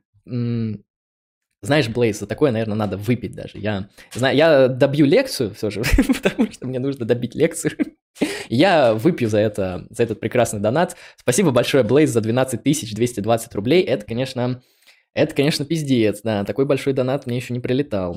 Знаешь, 1.64 1.88
Блейз, 1.88 2.20
за 2.20 2.28
такое, 2.28 2.52
наверное, 2.52 2.76
надо 2.76 2.98
выпить 2.98 3.36
даже. 3.36 3.58
Я, 3.58 3.88
знаю, 4.14 4.36
я 4.36 4.68
добью 4.68 5.06
лекцию 5.06 5.54
все 5.54 5.70
же, 5.70 5.82
потому 6.22 6.52
что 6.52 6.68
мне 6.68 6.80
нужно 6.80 7.06
добить 7.06 7.36
лекцию. 7.36 7.72
Я 8.50 8.94
выпью 8.94 9.28
за 9.28 9.40
это, 9.40 9.88
за 9.90 10.04
этот 10.04 10.20
прекрасный 10.20 10.60
донат. 10.60 10.96
Спасибо 11.18 11.50
большое, 11.52 11.84
Блейз, 11.84 12.12
за 12.12 12.22
12 12.22 12.62
220 12.62 13.56
рублей. 13.56 13.82
Это, 13.82 14.06
конечно, 14.06 14.62
это, 15.14 15.34
конечно, 15.34 15.66
пиздец, 15.66 16.22
да. 16.22 16.44
Такой 16.44 16.66
большой 16.66 16.94
донат 16.94 17.26
мне 17.26 17.38
еще 17.38 17.54
не 17.54 17.60
прилетал. 17.60 18.16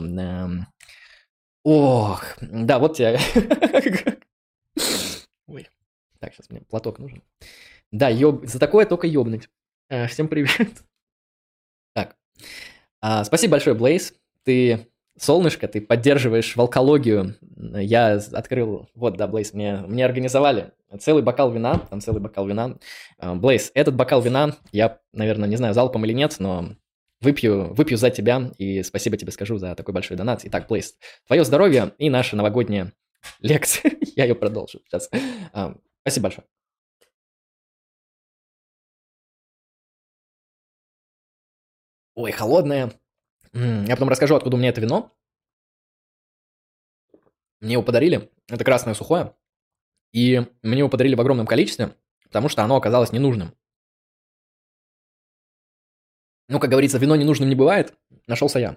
Ох, 1.65 2.25
да, 2.41 2.79
вот 2.79 2.97
тебе. 2.97 3.19
Так, 6.19 6.35
сейчас 6.35 6.51
мне 6.51 6.61
платок 6.63 6.99
нужен. 6.99 7.23
Да, 7.93 8.09
ёб... 8.09 8.47
за 8.47 8.59
такое 8.59 8.87
только 8.87 9.07
ёбнуть. 9.07 9.49
А, 9.89 10.07
всем 10.07 10.29
привет. 10.29 10.83
Так, 11.95 12.17
а, 13.01 13.25
спасибо 13.25 13.53
большое, 13.53 13.77
Блейз. 13.77 14.15
Ты 14.45 14.89
солнышко, 15.19 15.67
ты 15.67 15.81
поддерживаешь 15.81 16.57
волкологию. 16.57 17.37
Я 17.57 18.15
открыл, 18.33 18.89
вот, 18.95 19.17
да, 19.17 19.27
Блейз, 19.27 19.55
мне, 19.55 19.79
мне 19.87 20.05
организовали 20.05 20.73
целый 21.01 21.23
бокал 21.23 21.51
вина, 21.51 21.79
там 21.79 22.01
целый 22.01 22.21
бокал 22.21 22.47
вина. 22.47 22.79
А, 23.19 23.35
Блейз, 23.35 23.71
этот 23.75 23.95
бокал 23.95 24.21
вина, 24.21 24.57
я, 24.73 25.01
наверное, 25.13 25.49
не 25.49 25.57
знаю, 25.57 25.75
залпом 25.75 26.05
или 26.05 26.13
нет, 26.13 26.37
но 26.39 26.77
Выпью, 27.23 27.73
выпью 27.73 27.97
за 27.97 28.11
тебя 28.11 28.53
и 28.59 28.83
спасибо 28.83 29.17
тебе 29.17 29.33
скажу 29.33 29.57
за 29.57 29.75
такой 29.75 29.95
большой 29.95 30.19
донат. 30.19 30.43
Итак, 30.45 30.69
Плейс, 30.69 30.97
твое 31.27 31.45
здоровье 31.45 31.93
и 31.97 32.11
наша 32.11 32.37
новогодняя 32.37 32.93
лекция. 33.41 33.93
Я 34.17 34.25
ее 34.25 34.35
продолжу 34.35 34.81
сейчас. 34.87 35.09
Спасибо 36.07 36.29
большое. 36.29 36.47
Ой, 42.14 42.31
холодное. 42.31 42.92
Я 43.53 43.97
потом 43.97 44.09
расскажу, 44.09 44.37
откуда 44.37 44.55
у 44.55 44.59
меня 44.61 44.69
это 44.69 44.81
вино. 44.81 45.12
Мне 47.61 47.73
его 47.73 47.83
подарили. 47.83 48.31
Это 48.47 48.62
красное 48.62 48.95
сухое. 48.95 49.35
И 50.12 50.47
мне 50.62 50.79
его 50.79 50.88
подарили 50.88 51.16
в 51.16 51.21
огромном 51.21 51.49
количестве, 51.49 51.97
потому 52.23 52.49
что 52.49 52.62
оно 52.62 52.77
оказалось 52.77 53.11
ненужным. 53.11 53.57
Ну, 56.49 56.61
как 56.61 56.71
говорится, 56.71 56.99
вино 56.99 57.16
ненужным 57.16 57.49
не 57.49 57.57
бывает. 57.57 57.99
Нашелся 58.29 58.61
я. 58.61 58.77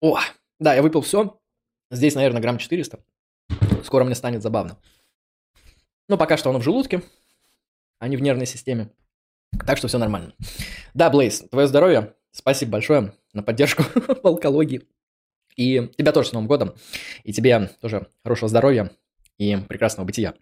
О, 0.00 0.18
да, 0.62 0.74
я 0.74 0.82
выпил 0.82 1.00
все. 1.00 1.38
Здесь, 1.90 2.14
наверное, 2.14 2.40
грамм 2.40 2.58
400. 2.58 3.00
Скоро 3.84 4.04
мне 4.04 4.14
станет 4.14 4.42
забавно. 4.42 4.78
Но 6.08 6.16
пока 6.16 6.36
что 6.36 6.50
оно 6.50 6.60
в 6.60 6.62
желудке, 6.62 7.02
а 7.98 8.08
не 8.08 8.16
в 8.16 8.22
нервной 8.22 8.46
системе. 8.46 8.90
Так 9.66 9.76
что 9.76 9.88
все 9.88 9.98
нормально. 9.98 10.34
Да, 10.94 11.10
Блейз, 11.10 11.40
твое 11.50 11.66
здоровье. 11.66 12.14
Спасибо 12.30 12.72
большое 12.72 13.12
на 13.32 13.42
поддержку 13.42 13.82
в 13.94 14.26
алкологии. 14.26 14.82
И 15.56 15.90
тебя 15.98 16.12
тоже 16.12 16.28
с 16.28 16.32
Новым 16.32 16.48
годом. 16.48 16.74
И 17.24 17.32
тебе 17.32 17.68
тоже 17.80 18.08
хорошего 18.22 18.48
здоровья 18.48 18.90
и 19.38 19.56
прекрасного 19.68 20.06
бытия. 20.06 20.34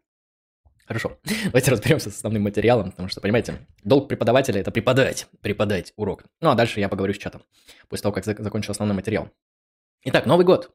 Хорошо, 0.86 1.18
давайте 1.44 1.70
разберемся 1.70 2.10
с 2.10 2.16
основным 2.16 2.42
материалом, 2.42 2.90
потому 2.90 3.08
что, 3.08 3.20
понимаете, 3.20 3.66
долг 3.84 4.08
преподавателя– 4.08 4.60
это 4.62 4.70
преподать, 4.70 5.28
преподать 5.40 5.92
урок. 5.96 6.24
Ну, 6.40 6.50
а 6.50 6.54
дальше 6.54 6.80
я 6.80 6.88
поговорю 6.88 7.14
с 7.14 7.18
чатом, 7.18 7.42
после 7.88 8.02
того, 8.02 8.12
как 8.12 8.24
закончу 8.24 8.70
основной 8.70 8.96
материал. 8.96 9.30
Итак, 10.02 10.24
Новый 10.24 10.46
год. 10.46 10.70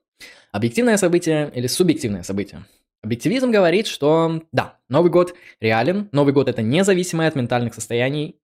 Объективное 0.51 0.97
событие 0.97 1.51
или 1.55 1.65
субъективное 1.65 2.21
событие? 2.21 2.63
Объективизм 3.01 3.49
говорит, 3.49 3.87
что 3.87 4.43
да, 4.51 4.77
Новый 4.87 5.09
год 5.09 5.33
реален, 5.59 6.09
Новый 6.11 6.31
год– 6.31 6.47
это 6.49 6.61
независимое 6.61 7.27
от 7.27 7.35
ментальных 7.35 7.73
состояний 7.73 8.39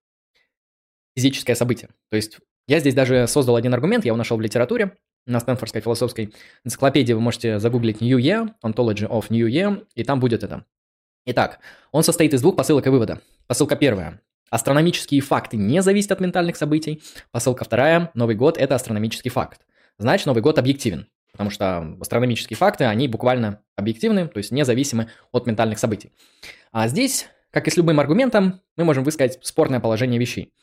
физическое 1.15 1.53
событие. 1.53 1.89
То 2.09 2.15
есть 2.15 2.39
я 2.67 2.79
здесь 2.79 2.95
даже 2.95 3.27
создал 3.27 3.57
один 3.57 3.75
аргумент, 3.75 4.05
я 4.05 4.09
его 4.09 4.17
нашел 4.17 4.37
в 4.37 4.41
литературе, 4.41 4.97
на 5.27 5.39
Стэнфордской 5.39 5.81
философской 5.81 6.33
энциклопедии 6.65 7.13
вы 7.13 7.21
можете 7.21 7.59
загуглить 7.59 8.01
New 8.01 8.17
Year, 8.17 8.49
Ontology 8.65 9.07
of 9.07 9.25
New 9.29 9.47
Year, 9.47 9.85
и 9.93 10.03
там 10.03 10.19
будет 10.19 10.43
это. 10.43 10.65
Итак, 11.27 11.59
он 11.91 12.01
состоит 12.01 12.33
из 12.33 12.41
двух 12.41 12.55
посылок 12.55 12.87
и 12.87 12.89
вывода. 12.89 13.21
Посылка 13.45 13.75
первая. 13.75 14.19
Астрономические 14.49 15.21
факты 15.21 15.57
не 15.57 15.83
зависят 15.83 16.13
от 16.13 16.21
ментальных 16.21 16.55
событий. 16.57 17.03
Посылка 17.29 17.65
вторая. 17.65 18.09
Новый 18.15 18.35
год– 18.35 18.57
это 18.59 18.73
астрономический 18.73 19.29
факт. 19.29 19.61
Значит, 19.97 20.27
Новый 20.27 20.41
год 20.41 20.57
объективен. 20.59 21.07
Потому 21.31 21.49
что 21.49 21.95
астрономические 22.01 22.57
факты, 22.57 22.83
они 22.85 23.07
буквально 23.07 23.61
объективны, 23.75 24.27
то 24.27 24.37
есть 24.37 24.51
независимы 24.51 25.09
от 25.31 25.47
ментальных 25.47 25.79
событий. 25.79 26.11
А 26.71 26.87
здесь, 26.87 27.27
как 27.51 27.67
и 27.67 27.71
с 27.71 27.77
любым 27.77 27.99
аргументом, 27.99 28.61
мы 28.75 28.83
можем 28.83 29.03
высказать 29.03 29.39
спорное 29.41 29.79
положение 29.79 30.19
вещей. 30.19 30.53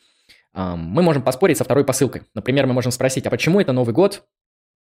Мы 0.53 1.01
можем 1.01 1.23
поспорить 1.23 1.57
со 1.57 1.63
второй 1.63 1.85
посылкой. 1.85 2.23
Например, 2.33 2.67
мы 2.67 2.73
можем 2.73 2.91
спросить, 2.91 3.25
а 3.25 3.29
почему 3.29 3.59
это 3.59 3.73
Новый 3.73 3.93
год 3.93 4.27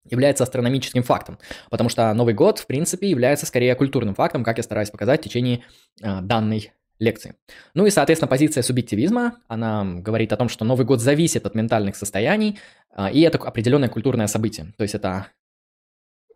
является 0.10 0.44
астрономическим 0.44 1.04
фактом, 1.04 1.38
потому 1.70 1.90
что 1.90 2.14
Новый 2.14 2.34
год, 2.34 2.60
в 2.60 2.68
принципе, 2.68 3.10
является 3.10 3.46
скорее 3.46 3.76
культурным 3.76 4.16
фактом, 4.16 4.44
как 4.44 4.58
я 4.58 4.64
стараюсь 4.64 4.90
показать 4.90 5.20
в 5.22 5.24
течение 5.24 5.64
э, 6.02 6.22
данной 6.22 6.72
лекции. 7.00 7.36
Ну 7.74 7.86
и, 7.86 7.90
соответственно, 7.90 8.28
позиция 8.28 8.64
субъективизма, 8.64 9.40
она 9.48 9.86
говорит 9.86 10.34
о 10.34 10.38
том, 10.38 10.50
что 10.50 10.66
Новый 10.66 10.86
год 10.86 11.02
зависит 11.02 11.46
от 11.46 11.56
ментальных 11.56 11.96
состояний, 11.96 12.60
э, 12.96 13.12
и 13.12 13.22
это 13.22 13.38
определенное 13.38 13.90
культурное 13.90 14.28
событие. 14.28 14.74
То 14.78 14.84
есть 14.84 14.96
это 14.96 15.28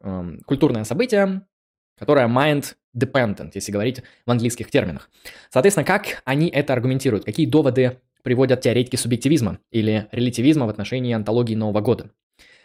э, 0.01 0.37
культурное 0.45 0.83
событие, 0.83 1.41
которое 1.97 2.27
mind 2.27 2.75
dependent, 2.95 3.51
если 3.53 3.71
говорить 3.71 4.01
в 4.25 4.31
английских 4.31 4.69
терминах. 4.69 5.09
Соответственно, 5.49 5.85
как 5.85 6.21
они 6.25 6.47
это 6.49 6.73
аргументируют, 6.73 7.25
какие 7.25 7.45
доводы 7.45 7.99
приводят 8.23 8.61
теоретики 8.61 8.95
субъективизма 8.95 9.59
или 9.71 10.07
релятивизма 10.11 10.65
в 10.65 10.69
отношении 10.69 11.13
антологии 11.13 11.55
Нового 11.55 11.81
года. 11.81 12.11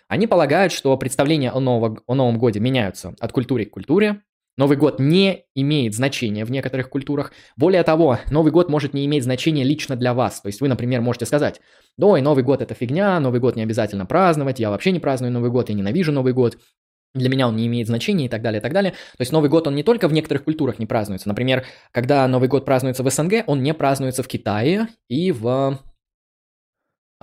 Они 0.08 0.26
полагают, 0.26 0.72
что 0.72 0.96
представления 0.96 1.50
о, 1.50 1.60
нового, 1.60 2.00
о 2.06 2.14
Новом 2.14 2.38
Годе 2.38 2.60
меняются 2.60 3.14
от 3.18 3.32
культуры 3.32 3.64
к 3.64 3.70
культуре. 3.70 4.22
Новый 4.56 4.76
год 4.76 4.98
не 4.98 5.44
имеет 5.54 5.94
значения 5.94 6.44
в 6.44 6.50
некоторых 6.50 6.88
культурах. 6.88 7.32
Более 7.56 7.82
того, 7.82 8.18
Новый 8.30 8.52
год 8.52 8.70
может 8.70 8.94
не 8.94 9.04
иметь 9.06 9.24
значения 9.24 9.64
лично 9.64 9.96
для 9.96 10.14
вас. 10.14 10.40
То 10.40 10.48
есть 10.48 10.60
вы, 10.60 10.68
например, 10.68 11.00
можете 11.02 11.26
сказать, 11.26 11.60
ой, 12.00 12.22
Новый 12.22 12.42
год 12.42 12.62
это 12.62 12.74
фигня, 12.74 13.20
Новый 13.20 13.40
год 13.40 13.56
не 13.56 13.62
обязательно 13.62 14.06
праздновать, 14.06 14.58
я 14.58 14.70
вообще 14.70 14.92
не 14.92 15.00
праздную 15.00 15.32
Новый 15.32 15.50
год, 15.50 15.68
я 15.68 15.74
ненавижу 15.74 16.12
Новый 16.12 16.32
год, 16.32 16.58
для 17.14 17.28
меня 17.28 17.48
он 17.48 17.56
не 17.56 17.66
имеет 17.66 17.86
значения 17.86 18.26
и 18.26 18.28
так 18.28 18.42
далее, 18.42 18.60
и 18.60 18.62
так 18.62 18.72
далее. 18.72 18.92
То 18.92 19.20
есть 19.20 19.32
Новый 19.32 19.50
год, 19.50 19.66
он 19.66 19.74
не 19.74 19.82
только 19.82 20.08
в 20.08 20.12
некоторых 20.12 20.44
культурах 20.44 20.78
не 20.78 20.86
празднуется. 20.86 21.28
Например, 21.28 21.64
когда 21.92 22.26
Новый 22.28 22.48
год 22.48 22.64
празднуется 22.64 23.02
в 23.02 23.10
СНГ, 23.10 23.44
он 23.46 23.62
не 23.62 23.74
празднуется 23.74 24.22
в 24.22 24.28
Китае 24.28 24.88
и 25.08 25.32
в 25.32 25.80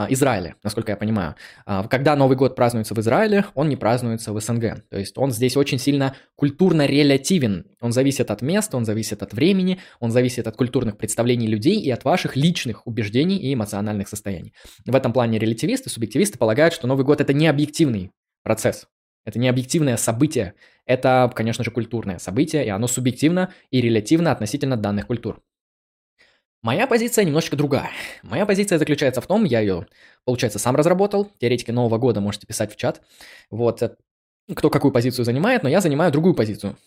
а, 0.06 0.14
Израиле, 0.14 0.56
насколько 0.64 0.92
я 0.92 0.98
понимаю. 0.98 1.36
А, 1.66 1.88
когда 1.88 2.16
Новый 2.16 2.38
год 2.38 2.56
празднуется 2.56 2.94
в 2.94 3.00
Израиле, 3.00 3.46
он 3.54 3.70
не 3.70 3.76
празднуется 3.76 4.34
в 4.34 4.40
СНГ. 4.40 4.88
То 4.90 4.98
есть 4.98 5.18
он 5.18 5.32
здесь 5.32 5.58
очень 5.58 5.80
сильно 5.80 6.16
культурно 6.36 6.86
релятивен. 6.86 7.66
Он 7.82 7.92
зависит 7.92 8.32
от 8.32 8.42
места, 8.42 8.78
он 8.78 8.86
зависит 8.86 9.24
от 9.24 9.34
времени, 9.34 9.80
он 10.00 10.12
зависит 10.12 10.48
от 10.48 10.56
культурных 10.56 10.98
представлений 10.98 11.48
людей 11.48 11.80
и 11.80 11.90
от 11.92 12.04
ваших 12.04 12.36
личных 12.36 12.86
убеждений 12.88 13.38
и 13.38 13.54
эмоциональных 13.54 14.08
состояний. 14.08 14.54
В 14.86 14.96
этом 14.96 15.14
плане 15.14 15.40
релятивисты, 15.40 15.90
субъективисты 15.90 16.38
полагают, 16.38 16.74
что 16.74 16.88
Новый 16.88 17.06
год 17.06 17.22
это 17.22 17.34
не 17.34 17.48
объективный 17.48 18.12
процесс. 18.44 18.88
Это 19.26 19.40
не 19.40 19.48
объективное 19.48 19.96
событие, 19.96 20.54
это, 20.86 21.32
конечно 21.34 21.64
же, 21.64 21.72
культурное 21.72 22.20
событие, 22.20 22.66
и 22.66 22.70
оно 22.70 22.88
субъективно 22.88 23.54
и 23.72 23.80
релятивно 23.80 24.32
относительно 24.32 24.76
данных 24.76 25.08
культур. 25.08 25.42
Моя 26.64 26.88
позиция 26.88 27.26
немножечко 27.26 27.58
другая. 27.58 27.92
Моя 28.22 28.46
позиция 28.46 28.80
заключается 28.80 29.20
в 29.20 29.28
том, 29.28 29.44
я 29.44 29.60
ее, 29.60 29.86
получается, 30.24 30.60
сам 30.60 30.78
разработал. 30.78 31.30
Теоретики 31.38 31.72
Нового 31.72 31.98
года 31.98 32.22
можете 32.22 32.48
писать 32.48 32.72
в 32.72 32.78
чат. 32.78 33.02
Вот, 33.50 33.84
э, 33.84 33.98
кто 34.56 34.70
какую 34.70 34.94
позицию 34.94 35.26
занимает, 35.26 35.64
но 35.64 35.70
я 35.70 35.82
занимаю 35.82 36.14
другую 36.14 36.36
позицию. 36.36 36.78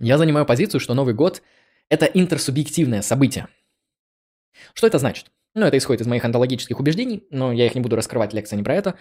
Я 0.00 0.18
занимаю 0.18 0.44
позицию, 0.46 0.80
что 0.80 0.94
Новый 0.94 1.14
год– 1.14 1.42
это 1.90 2.06
интерсубъективное 2.06 3.02
событие. 3.02 3.46
Что 4.74 4.88
это 4.88 4.98
значит? 4.98 5.30
Ну, 5.54 5.64
это 5.64 5.78
исходит 5.78 6.00
из 6.00 6.08
моих 6.08 6.24
онтологических 6.24 6.80
убеждений, 6.80 7.24
но 7.30 7.52
я 7.52 7.66
их 7.66 7.76
не 7.76 7.80
буду 7.80 7.94
раскрывать, 7.94 8.34
лекция 8.34 8.56
не 8.56 8.64
про 8.64 8.74
это. 8.74 8.98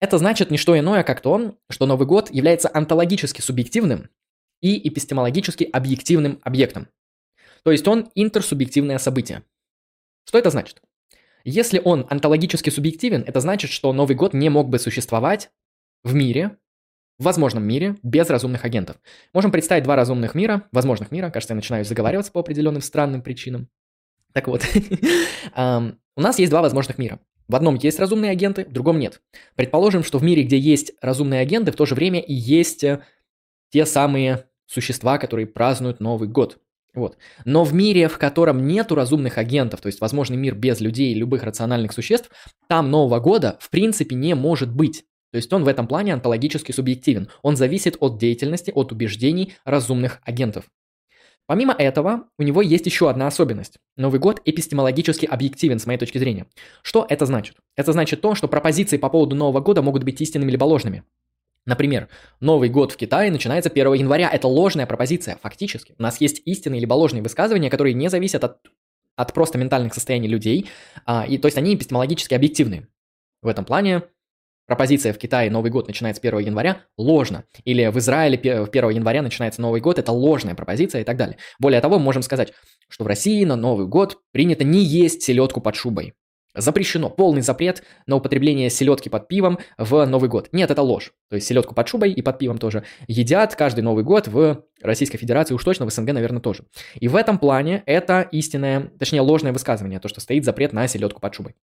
Это 0.00 0.18
значит 0.18 0.52
не 0.52 0.56
что 0.56 0.78
иное, 0.78 1.02
как 1.02 1.20
то, 1.20 1.56
что 1.68 1.86
Новый 1.86 2.06
год 2.06 2.30
является 2.30 2.70
онтологически 2.72 3.40
субъективным 3.40 4.08
и 4.60 4.88
эпистемологически 4.88 5.64
объективным 5.64 6.38
объектом. 6.44 6.88
То 7.64 7.72
есть 7.72 7.88
он 7.88 8.10
интерсубъективное 8.14 8.98
событие. 8.98 9.42
Что 10.26 10.38
это 10.38 10.50
значит? 10.50 10.82
Если 11.44 11.80
он 11.82 12.06
онтологически 12.08 12.70
субъективен, 12.70 13.24
это 13.26 13.40
значит, 13.40 13.70
что 13.70 13.92
Новый 13.92 14.16
год 14.16 14.32
не 14.32 14.48
мог 14.48 14.68
бы 14.68 14.78
существовать 14.78 15.50
в 16.02 16.14
мире, 16.14 16.56
в 17.18 17.24
возможном 17.24 17.64
мире, 17.64 17.96
без 18.02 18.28
разумных 18.28 18.64
агентов. 18.64 18.96
Можем 19.32 19.50
представить 19.50 19.84
два 19.84 19.96
разумных 19.96 20.34
мира, 20.34 20.68
возможных 20.72 21.10
мира, 21.10 21.30
кажется, 21.30 21.52
я 21.52 21.56
начинаю 21.56 21.84
заговариваться 21.84 22.32
по 22.32 22.40
определенным 22.40 22.82
странным 22.82 23.22
причинам. 23.22 23.68
Так 24.32 24.48
вот, 24.48 24.62
у 25.56 26.20
нас 26.20 26.38
есть 26.38 26.50
два 26.50 26.62
возможных 26.62 26.98
мира. 26.98 27.20
В 27.46 27.56
одном 27.56 27.76
есть 27.76 27.98
разумные 27.98 28.30
агенты, 28.30 28.64
в 28.64 28.72
другом 28.72 28.98
нет. 28.98 29.20
Предположим, 29.54 30.02
что 30.02 30.18
в 30.18 30.24
мире, 30.24 30.44
где 30.44 30.58
есть 30.58 30.92
разумные 31.02 31.40
агенты, 31.40 31.72
в 31.72 31.76
то 31.76 31.84
же 31.84 31.94
время 31.94 32.20
и 32.20 32.32
есть 32.32 32.82
э, 32.84 33.02
те 33.70 33.84
самые 33.84 34.46
существа, 34.66 35.18
которые 35.18 35.46
празднуют 35.46 36.00
Новый 36.00 36.26
год. 36.26 36.58
Вот. 36.94 37.16
Но 37.44 37.64
в 37.64 37.74
мире, 37.74 38.08
в 38.08 38.18
котором 38.18 38.66
нету 38.66 38.94
разумных 38.94 39.38
агентов, 39.38 39.80
то 39.80 39.86
есть 39.86 40.00
возможный 40.00 40.36
мир 40.36 40.54
без 40.54 40.80
людей 40.80 41.12
и 41.12 41.18
любых 41.18 41.42
рациональных 41.42 41.92
существ, 41.92 42.30
там 42.68 42.90
Нового 42.90 43.18
года 43.18 43.58
в 43.60 43.70
принципе 43.70 44.14
не 44.14 44.34
может 44.34 44.72
быть. 44.72 45.04
То 45.32 45.36
есть 45.36 45.52
он 45.52 45.64
в 45.64 45.68
этом 45.68 45.88
плане 45.88 46.14
онтологически 46.14 46.70
субъективен. 46.70 47.28
Он 47.42 47.56
зависит 47.56 47.96
от 47.98 48.18
деятельности, 48.18 48.70
от 48.72 48.92
убеждений 48.92 49.54
разумных 49.64 50.20
агентов. 50.22 50.66
Помимо 51.46 51.74
этого, 51.74 52.28
у 52.38 52.42
него 52.42 52.62
есть 52.62 52.86
еще 52.86 53.10
одна 53.10 53.26
особенность. 53.26 53.78
Новый 53.96 54.18
год 54.18 54.40
эпистемологически 54.44 55.26
объективен 55.26 55.78
с 55.78 55.86
моей 55.86 55.98
точки 55.98 56.16
зрения. 56.18 56.46
Что 56.82 57.04
это 57.08 57.26
значит? 57.26 57.56
Это 57.76 57.92
значит 57.92 58.20
то, 58.20 58.34
что 58.34 58.48
пропозиции 58.48 58.96
по 58.96 59.10
поводу 59.10 59.36
Нового 59.36 59.60
года 59.60 59.82
могут 59.82 60.04
быть 60.04 60.20
истинными 60.20 60.52
либо 60.52 60.64
ложными. 60.64 61.02
Например, 61.66 62.08
Новый 62.40 62.68
год 62.68 62.92
в 62.92 62.96
Китае 62.96 63.30
начинается 63.30 63.70
1 63.70 63.94
января. 63.94 64.28
Это 64.30 64.48
ложная 64.48 64.86
пропозиция, 64.86 65.38
фактически. 65.42 65.94
У 65.98 66.02
нас 66.02 66.20
есть 66.20 66.42
истинные 66.44 66.80
либо 66.80 66.92
ложные 66.94 67.22
высказывания, 67.22 67.70
которые 67.70 67.94
не 67.94 68.08
зависят 68.08 68.44
от, 68.44 68.58
от 69.16 69.32
просто 69.32 69.56
ментальных 69.56 69.94
состояний 69.94 70.28
людей, 70.28 70.68
а, 71.06 71.24
и, 71.26 71.38
то 71.38 71.46
есть 71.46 71.56
они 71.56 71.74
эпистемологически 71.74 72.34
объективны. 72.34 72.88
В 73.40 73.48
этом 73.48 73.64
плане 73.64 74.02
пропозиция 74.66 75.14
в 75.14 75.18
Китае 75.18 75.50
Новый 75.50 75.70
год 75.70 75.86
начинается 75.86 76.20
1 76.22 76.40
января 76.40 76.82
ложно. 76.98 77.44
Или 77.64 77.86
в 77.86 77.98
Израиле 77.98 78.36
1 78.36 78.90
января 78.90 79.22
начинается 79.22 79.62
Новый 79.62 79.80
год, 79.80 79.98
это 79.98 80.12
ложная 80.12 80.54
пропозиция 80.54 81.00
и 81.00 81.04
так 81.04 81.16
далее. 81.16 81.38
Более 81.58 81.80
того, 81.80 81.98
можем 81.98 82.22
сказать, 82.22 82.52
что 82.88 83.04
в 83.04 83.06
России 83.06 83.42
на 83.44 83.56
Новый 83.56 83.86
год 83.86 84.18
принято 84.32 84.64
не 84.64 84.84
есть 84.84 85.22
селедку 85.22 85.62
под 85.62 85.76
шубой. 85.76 86.12
Запрещено, 86.54 87.10
полный 87.10 87.42
запрет 87.42 87.82
на 88.06 88.16
употребление 88.16 88.70
селедки 88.70 89.08
под 89.08 89.28
пивом 89.28 89.58
в 89.76 90.04
Новый 90.06 90.28
год. 90.28 90.48
Нет, 90.52 90.70
это 90.70 90.82
ложь. 90.82 91.12
То 91.28 91.36
есть 91.36 91.46
селедку 91.46 91.74
под 91.74 91.88
шубой 91.88 92.12
и 92.12 92.22
под 92.22 92.38
пивом 92.38 92.58
тоже 92.58 92.84
едят 93.08 93.54
каждый 93.56 93.80
Новый 93.80 94.04
год 94.04 94.28
в 94.28 94.64
Российской 94.82 95.18
Федерации, 95.18 95.54
уж 95.54 95.64
точно 95.64 95.86
в 95.86 95.92
СНГ, 95.92 96.12
наверное, 96.12 96.40
тоже. 96.40 96.64
И 96.94 97.08
в 97.08 97.16
этом 97.16 97.38
плане 97.38 97.82
это 97.86 98.22
истинное, 98.32 98.92
точнее 98.98 99.20
ложное 99.20 99.52
высказывание, 99.52 100.00
то, 100.00 100.08
что 100.08 100.20
стоит 100.20 100.44
запрет 100.44 100.72
на 100.72 100.86
селедку 100.86 101.20
под 101.20 101.34
шубой. 101.34 101.54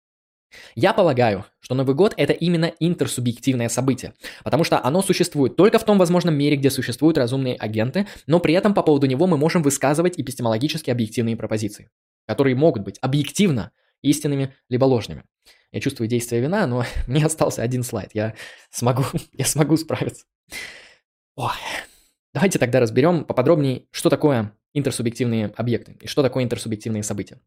Я 0.75 0.93
полагаю, 0.93 1.45
что 1.59 1.75
Новый 1.75 1.95
год– 1.95 2.13
это 2.17 2.33
именно 2.33 2.73
интерсубъективное 2.79 3.69
событие, 3.69 4.13
потому 4.43 4.63
что 4.63 4.83
оно 4.83 5.01
существует 5.01 5.55
только 5.55 5.79
в 5.79 5.85
том 5.85 5.97
возможном 5.97 6.35
мире, 6.35 6.57
где 6.57 6.69
существуют 6.69 7.17
разумные 7.17 7.55
агенты, 7.55 8.07
но 8.27 8.39
при 8.39 8.53
этом 8.53 8.73
по 8.73 8.83
поводу 8.83 9.07
него 9.07 9.27
мы 9.27 9.37
можем 9.37 9.63
высказывать 9.63 10.19
эпистемологически 10.19 10.89
объективные 10.89 11.37
пропозиции, 11.37 11.89
которые 12.27 12.55
могут 12.55 12.83
быть 12.83 12.97
объективно 13.01 13.71
истинными 14.01 14.55
либо 14.69 14.85
ложными. 14.85 15.23
Я 15.71 15.79
чувствую 15.79 16.07
действие 16.07 16.41
вина, 16.41 16.67
но 16.67 16.85
мне 17.07 17.25
остался 17.25 17.61
один 17.61 17.83
слайд. 17.83 18.11
Я 18.13 18.35
смогу, 18.69 19.03
я 19.33 19.45
смогу 19.45 19.77
справиться. 19.77 20.25
Ой. 21.35 21.51
Давайте 22.33 22.59
тогда 22.59 22.79
разберем 22.79 23.25
поподробнее, 23.25 23.83
что 23.91 24.09
такое 24.09 24.53
интерсубъективные 24.73 25.47
объекты 25.57 25.97
и 25.99 26.07
что 26.07 26.21
такое 26.21 26.43
интерсубъективные 26.43 27.03
события. 27.03 27.39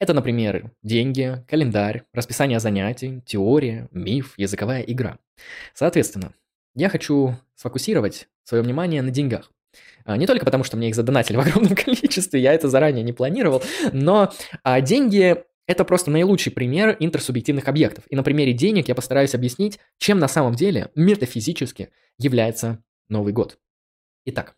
Это, 0.00 0.14
например, 0.14 0.72
деньги, 0.82 1.44
календарь, 1.46 2.04
расписание 2.14 2.58
занятий, 2.58 3.22
теория, 3.26 3.88
миф, 3.92 4.34
языковая 4.36 4.80
игра. 4.82 5.18
Соответственно, 5.74 6.32
я 6.74 6.88
хочу 6.88 7.36
сфокусировать 7.54 8.28
свое 8.44 8.64
внимание 8.64 9.02
на 9.02 9.10
деньгах. 9.10 9.52
А, 10.04 10.16
не 10.16 10.26
только 10.26 10.44
потому, 10.44 10.64
что 10.64 10.76
мне 10.76 10.88
их 10.88 10.94
задонатили 10.94 11.36
в 11.36 11.40
огромном 11.46 11.76
количестве, 11.76 12.40
я 12.40 12.54
это 12.54 12.68
заранее 12.68 13.04
не 13.04 13.12
планировал, 13.12 13.62
но 13.92 14.32
а, 14.62 14.80
деньги 14.80 15.44
это 15.70 15.84
просто 15.84 16.10
наилучший 16.10 16.50
пример 16.50 16.96
интерсубъективных 16.98 17.68
объектов. 17.68 18.02
И 18.10 18.16
на 18.16 18.24
примере 18.24 18.52
денег 18.52 18.88
я 18.88 18.96
постараюсь 18.96 19.36
объяснить, 19.36 19.78
чем 19.98 20.18
на 20.18 20.26
самом 20.26 20.56
деле 20.56 20.90
метафизически 20.96 21.90
является 22.18 22.82
Новый 23.08 23.32
год. 23.32 23.56
Итак, 24.24 24.56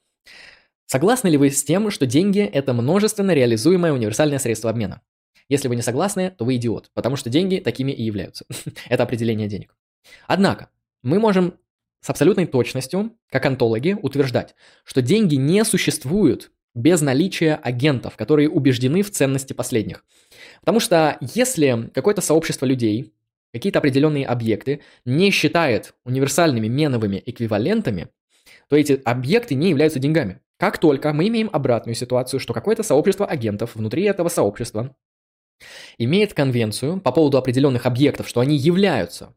согласны 0.86 1.28
ли 1.28 1.36
вы 1.36 1.50
с 1.50 1.62
тем, 1.64 1.90
что 1.90 2.06
деньги– 2.06 2.40
это 2.52 2.72
множественно 2.72 3.32
реализуемое 3.32 3.92
универсальное 3.92 4.38
средство 4.38 4.70
обмена? 4.70 5.02
Если 5.50 5.68
вы 5.68 5.76
не 5.76 5.82
согласны, 5.82 6.30
то 6.30 6.46
вы 6.46 6.56
идиот, 6.56 6.90
потому 6.94 7.16
что 7.16 7.28
деньги 7.28 7.58
такими 7.58 7.92
и 7.92 8.02
являются. 8.02 8.46
это 8.88 9.02
определение 9.02 9.48
денег. 9.48 9.76
Однако, 10.26 10.70
мы 11.02 11.18
можем 11.18 11.58
с 12.00 12.08
абсолютной 12.08 12.46
точностью, 12.46 13.12
как 13.28 13.44
антологи, 13.44 13.98
утверждать, 14.00 14.54
что 14.84 15.02
деньги 15.02 15.34
не 15.34 15.62
существуют 15.66 16.50
без 16.74 17.00
наличия 17.00 17.54
агентов, 17.54 18.16
которые 18.16 18.48
убеждены 18.48 19.02
в 19.02 19.10
ценности 19.10 19.52
последних. 19.52 20.04
Потому 20.60 20.80
что 20.80 21.18
если 21.20 21.90
какое-то 21.94 22.20
сообщество 22.20 22.66
людей, 22.66 23.12
какие-то 23.52 23.78
определенные 23.78 24.26
объекты 24.26 24.80
не 25.04 25.30
считает 25.30 25.94
универсальными 26.04 26.68
меновыми 26.68 27.22
эквивалентами, 27.24 28.08
то 28.68 28.76
эти 28.76 29.00
объекты 29.04 29.54
не 29.54 29.70
являются 29.70 29.98
деньгами. 29.98 30.40
Как 30.58 30.78
только 30.78 31.12
мы 31.12 31.28
имеем 31.28 31.50
обратную 31.52 31.94
ситуацию, 31.94 32.40
что 32.40 32.54
какое-то 32.54 32.82
сообщество 32.82 33.26
агентов 33.26 33.74
внутри 33.74 34.04
этого 34.04 34.28
сообщества 34.28 34.94
имеет 35.98 36.34
конвенцию 36.34 37.00
по 37.00 37.12
поводу 37.12 37.36
определенных 37.36 37.84
объектов, 37.86 38.28
что 38.28 38.40
они 38.40 38.56
являются 38.56 39.34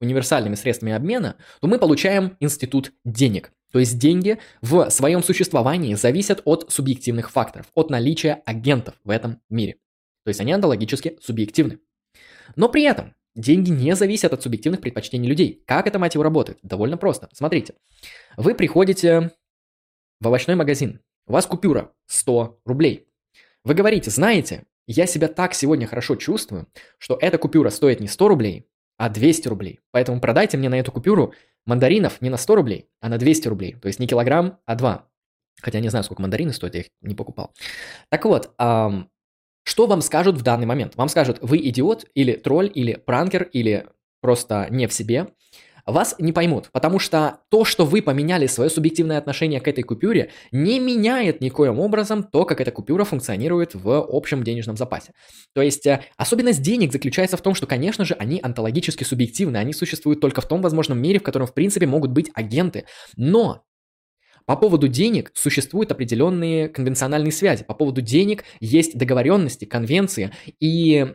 универсальными 0.00 0.54
средствами 0.54 0.92
обмена, 0.92 1.36
то 1.60 1.68
мы 1.68 1.78
получаем 1.78 2.36
институт 2.40 2.92
денег. 3.04 3.52
То 3.72 3.78
есть 3.78 3.98
деньги 3.98 4.38
в 4.62 4.90
своем 4.90 5.22
существовании 5.22 5.94
зависят 5.94 6.40
от 6.44 6.70
субъективных 6.70 7.30
факторов, 7.30 7.66
от 7.74 7.90
наличия 7.90 8.42
агентов 8.46 8.94
в 9.04 9.10
этом 9.10 9.40
мире. 9.50 9.76
То 10.24 10.28
есть 10.28 10.40
они 10.40 10.52
онтологически 10.52 11.18
субъективны. 11.20 11.78
Но 12.54 12.68
при 12.68 12.82
этом 12.82 13.14
деньги 13.34 13.70
не 13.70 13.94
зависят 13.94 14.32
от 14.32 14.42
субъективных 14.42 14.80
предпочтений 14.80 15.28
людей. 15.28 15.62
Как 15.66 15.86
это, 15.86 15.98
мать 15.98 16.14
его, 16.14 16.22
работает? 16.24 16.58
Довольно 16.62 16.96
просто. 16.96 17.28
Смотрите. 17.32 17.74
Вы 18.36 18.54
приходите 18.54 19.32
в 20.20 20.26
овощной 20.26 20.56
магазин. 20.56 21.00
У 21.26 21.32
вас 21.32 21.46
купюра 21.46 21.92
100 22.06 22.60
рублей. 22.64 23.08
Вы 23.64 23.74
говорите, 23.74 24.10
знаете, 24.10 24.64
я 24.86 25.06
себя 25.06 25.28
так 25.28 25.54
сегодня 25.54 25.86
хорошо 25.86 26.14
чувствую, 26.16 26.68
что 26.98 27.18
эта 27.20 27.36
купюра 27.36 27.70
стоит 27.70 28.00
не 28.00 28.06
100 28.06 28.28
рублей, 28.28 28.68
а 28.96 29.08
200 29.08 29.48
рублей. 29.48 29.80
Поэтому 29.90 30.20
продайте 30.20 30.56
мне 30.56 30.68
на 30.68 30.78
эту 30.78 30.92
купюру 30.92 31.34
мандаринов 31.66 32.20
не 32.22 32.30
на 32.30 32.36
100 32.36 32.54
рублей, 32.54 32.88
а 33.00 33.08
на 33.08 33.18
200 33.18 33.48
рублей. 33.48 33.74
То 33.74 33.88
есть 33.88 33.98
не 34.00 34.06
килограмм, 34.06 34.58
а 34.64 34.74
два. 34.74 35.08
Хотя 35.60 35.80
не 35.80 35.88
знаю, 35.88 36.04
сколько 36.04 36.22
мандарины 36.22 36.52
стоят, 36.52 36.74
я 36.74 36.80
их 36.80 36.86
не 37.00 37.14
покупал. 37.14 37.52
Так 38.08 38.24
вот, 38.24 38.52
эм, 38.58 39.10
что 39.64 39.86
вам 39.86 40.00
скажут 40.00 40.36
в 40.36 40.42
данный 40.42 40.66
момент? 40.66 40.96
Вам 40.96 41.08
скажут, 41.08 41.38
вы 41.40 41.58
идиот, 41.58 42.06
или 42.14 42.32
тролль, 42.32 42.70
или 42.72 42.94
пранкер, 42.94 43.44
или 43.44 43.86
просто 44.20 44.68
не 44.70 44.86
в 44.86 44.92
себе– 44.92 45.28
вас 45.92 46.16
не 46.18 46.32
поймут, 46.32 46.70
потому 46.72 46.98
что 46.98 47.38
то, 47.50 47.64
что 47.64 47.84
вы 47.84 48.02
поменяли 48.02 48.46
свое 48.46 48.68
субъективное 48.68 49.18
отношение 49.18 49.60
к 49.60 49.68
этой 49.68 49.82
купюре, 49.82 50.30
не 50.50 50.80
меняет 50.80 51.40
никоим 51.40 51.78
образом 51.78 52.24
то, 52.24 52.44
как 52.44 52.60
эта 52.60 52.72
купюра 52.72 53.04
функционирует 53.04 53.74
в 53.74 54.04
общем 54.08 54.42
денежном 54.42 54.76
запасе. 54.76 55.12
То 55.54 55.62
есть 55.62 55.86
э, 55.86 56.02
особенность 56.16 56.62
денег 56.62 56.92
заключается 56.92 57.36
в 57.36 57.42
том, 57.42 57.54
что, 57.54 57.66
конечно 57.66 58.04
же, 58.04 58.14
они 58.14 58.40
онтологически 58.42 59.04
субъективны, 59.04 59.58
они 59.58 59.72
существуют 59.72 60.20
только 60.20 60.40
в 60.40 60.48
том 60.48 60.60
возможном 60.60 61.00
мире, 61.00 61.20
в 61.20 61.22
котором, 61.22 61.46
в 61.46 61.54
принципе, 61.54 61.86
могут 61.86 62.10
быть 62.10 62.30
агенты. 62.34 62.84
Но 63.16 63.62
по 64.46 64.56
поводу 64.56 64.86
денег 64.86 65.32
существуют 65.34 65.90
определенные 65.90 66.68
конвенциональные 66.68 67.32
связи. 67.32 67.64
По 67.64 67.74
поводу 67.74 68.00
денег 68.00 68.44
есть 68.60 68.96
договоренности, 68.96 69.64
конвенции. 69.64 70.30
И 70.60 71.14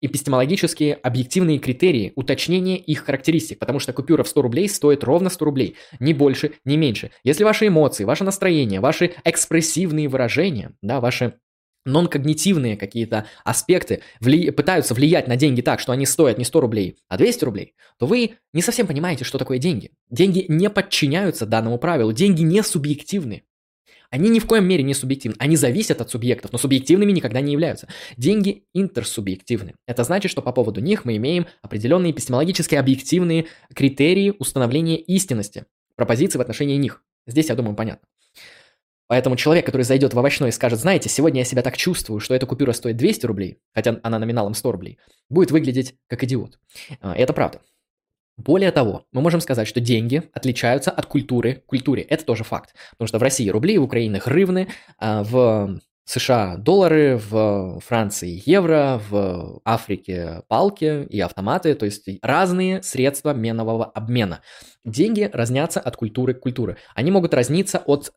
эпистемологические 0.00 0.94
объективные 0.94 1.58
критерии 1.58 2.12
уточнения 2.16 2.76
их 2.76 3.04
характеристик, 3.04 3.58
потому 3.58 3.78
что 3.78 3.92
купюра 3.92 4.22
в 4.22 4.28
100 4.28 4.42
рублей 4.42 4.68
стоит 4.68 5.04
ровно 5.04 5.30
100 5.30 5.44
рублей, 5.44 5.76
ни 6.00 6.12
больше, 6.12 6.52
ни 6.64 6.76
меньше. 6.76 7.10
Если 7.24 7.44
ваши 7.44 7.68
эмоции, 7.68 8.04
ваше 8.04 8.24
настроение, 8.24 8.80
ваши 8.80 9.12
экспрессивные 9.24 10.08
выражения, 10.08 10.72
да, 10.82 11.00
ваши 11.00 11.34
нон-когнитивные 11.86 12.76
какие-то 12.76 13.26
аспекты 13.44 14.02
вли... 14.20 14.50
пытаются 14.50 14.92
влиять 14.92 15.28
на 15.28 15.36
деньги 15.36 15.62
так, 15.62 15.80
что 15.80 15.92
они 15.92 16.04
стоят 16.04 16.36
не 16.36 16.44
100 16.44 16.60
рублей, 16.60 16.98
а 17.08 17.16
200 17.16 17.44
рублей, 17.44 17.74
то 17.98 18.06
вы 18.06 18.32
не 18.52 18.60
совсем 18.60 18.86
понимаете, 18.86 19.24
что 19.24 19.38
такое 19.38 19.58
деньги. 19.58 19.92
Деньги 20.10 20.44
не 20.48 20.68
подчиняются 20.68 21.46
данному 21.46 21.78
правилу, 21.78 22.12
деньги 22.12 22.42
не 22.42 22.62
субъективны. 22.62 23.44
Они 24.10 24.28
ни 24.28 24.38
в 24.38 24.46
коем 24.46 24.66
мере 24.66 24.82
не 24.82 24.94
субъективны. 24.94 25.36
Они 25.38 25.56
зависят 25.56 26.00
от 26.00 26.10
субъектов, 26.10 26.52
но 26.52 26.58
субъективными 26.58 27.12
никогда 27.12 27.40
не 27.40 27.52
являются. 27.52 27.88
Деньги 28.16 28.64
интерсубъективны. 28.74 29.74
Это 29.86 30.04
значит, 30.04 30.30
что 30.30 30.42
по 30.42 30.52
поводу 30.52 30.80
них 30.80 31.04
мы 31.04 31.16
имеем 31.16 31.46
определенные 31.62 32.12
эпистемологически 32.12 32.74
объективные 32.74 33.46
критерии 33.74 34.34
установления 34.38 34.98
истинности 34.98 35.64
пропозиции 35.96 36.38
в 36.38 36.42
отношении 36.42 36.76
них. 36.76 37.02
Здесь, 37.26 37.48
я 37.48 37.54
думаю, 37.54 37.74
понятно. 37.74 38.06
Поэтому 39.08 39.36
человек, 39.36 39.64
который 39.64 39.82
зайдет 39.82 40.14
в 40.14 40.18
овощной 40.18 40.48
и 40.48 40.52
скажет, 40.52 40.80
знаете, 40.80 41.08
сегодня 41.08 41.40
я 41.40 41.44
себя 41.44 41.62
так 41.62 41.76
чувствую, 41.76 42.20
что 42.20 42.34
эта 42.34 42.46
купюра 42.46 42.72
стоит 42.72 42.96
200 42.96 43.26
рублей, 43.26 43.58
хотя 43.72 44.00
она 44.02 44.18
номиналом 44.18 44.54
100 44.54 44.72
рублей, 44.72 44.98
будет 45.28 45.52
выглядеть 45.52 45.94
как 46.08 46.24
идиот. 46.24 46.58
А, 47.00 47.14
это 47.14 47.32
правда. 47.32 47.60
Более 48.36 48.70
того, 48.70 49.04
мы 49.12 49.22
можем 49.22 49.40
сказать, 49.40 49.66
что 49.66 49.80
деньги 49.80 50.22
отличаются 50.32 50.90
от 50.90 51.06
культуры 51.06 51.62
культуре. 51.66 52.02
Это 52.02 52.24
тоже 52.24 52.44
факт. 52.44 52.74
Потому 52.92 53.08
что 53.08 53.18
в 53.18 53.22
России 53.22 53.48
рубли, 53.48 53.78
в 53.78 53.82
Украине 53.84 54.20
гривны, 54.24 54.68
а 54.98 55.22
в 55.22 55.80
США 56.04 56.56
доллары, 56.56 57.20
в 57.30 57.80
Франции 57.80 58.42
евро, 58.46 59.00
в 59.10 59.60
Африке 59.64 60.42
палки 60.48 61.04
и 61.04 61.18
автоматы, 61.18 61.74
то 61.74 61.84
есть 61.84 62.08
разные 62.22 62.82
средства 62.82 63.34
менового 63.34 63.86
обмена. 63.86 64.40
Деньги 64.84 65.28
разнятся 65.32 65.80
от 65.80 65.96
культуры 65.96 66.34
к 66.34 66.40
культуре. 66.40 66.76
Они 66.94 67.10
могут 67.10 67.34
разниться 67.34 67.78
от 67.78 68.12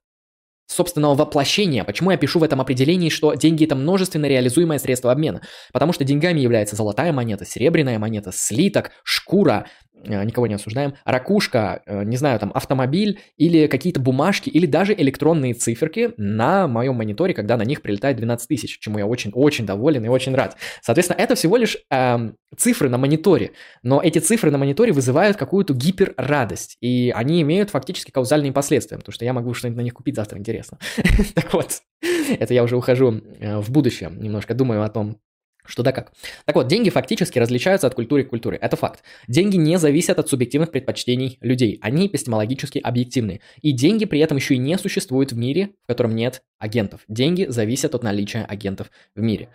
собственного 0.69 1.15
воплощения. 1.15 1.83
Почему 1.83 2.11
я 2.11 2.17
пишу 2.17 2.39
в 2.39 2.43
этом 2.43 2.61
определении, 2.61 3.09
что 3.09 3.33
деньги 3.33 3.65
это 3.65 3.75
множественно 3.75 4.27
реализуемое 4.27 4.79
средство 4.79 5.11
обмена? 5.11 5.41
Потому 5.73 5.93
что 5.93 6.03
деньгами 6.03 6.39
является 6.39 6.75
золотая 6.75 7.11
монета, 7.11 7.45
серебряная 7.45 7.99
монета, 7.99 8.31
слиток, 8.31 8.91
шкура, 9.03 9.65
Э, 10.03 10.23
никого 10.23 10.47
не 10.47 10.53
осуждаем, 10.53 10.93
ракушка, 11.05 11.81
э, 11.85 12.03
не 12.03 12.17
знаю, 12.17 12.39
там, 12.39 12.51
автомобиль 12.53 13.19
или 13.37 13.67
какие-то 13.67 13.99
бумажки, 13.99 14.49
или 14.49 14.65
даже 14.65 14.93
электронные 14.93 15.53
циферки 15.53 16.13
на 16.17 16.67
моем 16.67 16.95
мониторе, 16.95 17.33
когда 17.33 17.57
на 17.57 17.63
них 17.63 17.81
прилетает 17.81 18.17
12 18.17 18.47
тысяч, 18.47 18.79
чему 18.79 18.99
я 18.99 19.05
очень-очень 19.05 19.65
доволен 19.65 20.05
и 20.05 20.07
очень 20.07 20.35
рад. 20.35 20.55
Соответственно, 20.81 21.17
это 21.17 21.35
всего 21.35 21.57
лишь 21.57 21.77
эм, 21.89 22.37
цифры 22.55 22.89
на 22.89 22.97
мониторе, 22.97 23.51
но 23.83 24.01
эти 24.01 24.19
цифры 24.19 24.51
на 24.51 24.57
мониторе 24.57 24.91
вызывают 24.93 25.37
какую-то 25.37 25.73
гиперрадость, 25.73 26.77
и 26.81 27.11
они 27.15 27.41
имеют 27.41 27.69
фактически 27.69 28.11
каузальные 28.11 28.53
последствия, 28.53 28.97
потому 28.97 29.13
что 29.13 29.25
я 29.25 29.33
могу 29.33 29.53
что-нибудь 29.53 29.77
на 29.77 29.83
них 29.83 29.93
купить 29.93 30.15
завтра, 30.15 30.37
интересно. 30.39 30.58
Так 31.33 31.53
вот, 31.53 31.81
это 32.39 32.53
я 32.53 32.63
уже 32.63 32.75
ухожу 32.77 33.21
э, 33.39 33.59
в 33.59 33.71
будущее, 33.71 34.09
немножко 34.11 34.53
думаю 34.53 34.83
о 34.83 34.89
том, 34.89 35.19
что 35.69 35.83
да 35.83 35.91
как. 35.91 36.11
Так 36.45 36.55
вот, 36.55 36.67
деньги 36.67 36.89
фактически 36.89 37.37
различаются 37.37 37.87
от 37.87 37.93
культуры 37.93 38.23
к 38.23 38.29
культуре. 38.29 38.57
Это 38.57 38.75
факт. 38.75 39.03
Деньги 39.27 39.55
не 39.55 39.77
зависят 39.77 40.17
от 40.17 40.27
субъективных 40.27 40.71
предпочтений 40.71 41.37
людей. 41.41 41.77
Они 41.81 42.07
эпистемологически 42.07 42.79
объективны. 42.79 43.41
И 43.61 43.71
деньги 43.71 44.05
при 44.05 44.19
этом 44.19 44.37
еще 44.37 44.55
и 44.55 44.57
не 44.57 44.77
существуют 44.77 45.31
в 45.31 45.37
мире, 45.37 45.71
в 45.83 45.87
котором 45.87 46.15
нет 46.15 46.41
агентов. 46.57 47.01
Деньги 47.07 47.45
зависят 47.47 47.93
от 47.93 48.03
наличия 48.03 48.45
агентов 48.45 48.89
в 49.15 49.21
мире. 49.21 49.49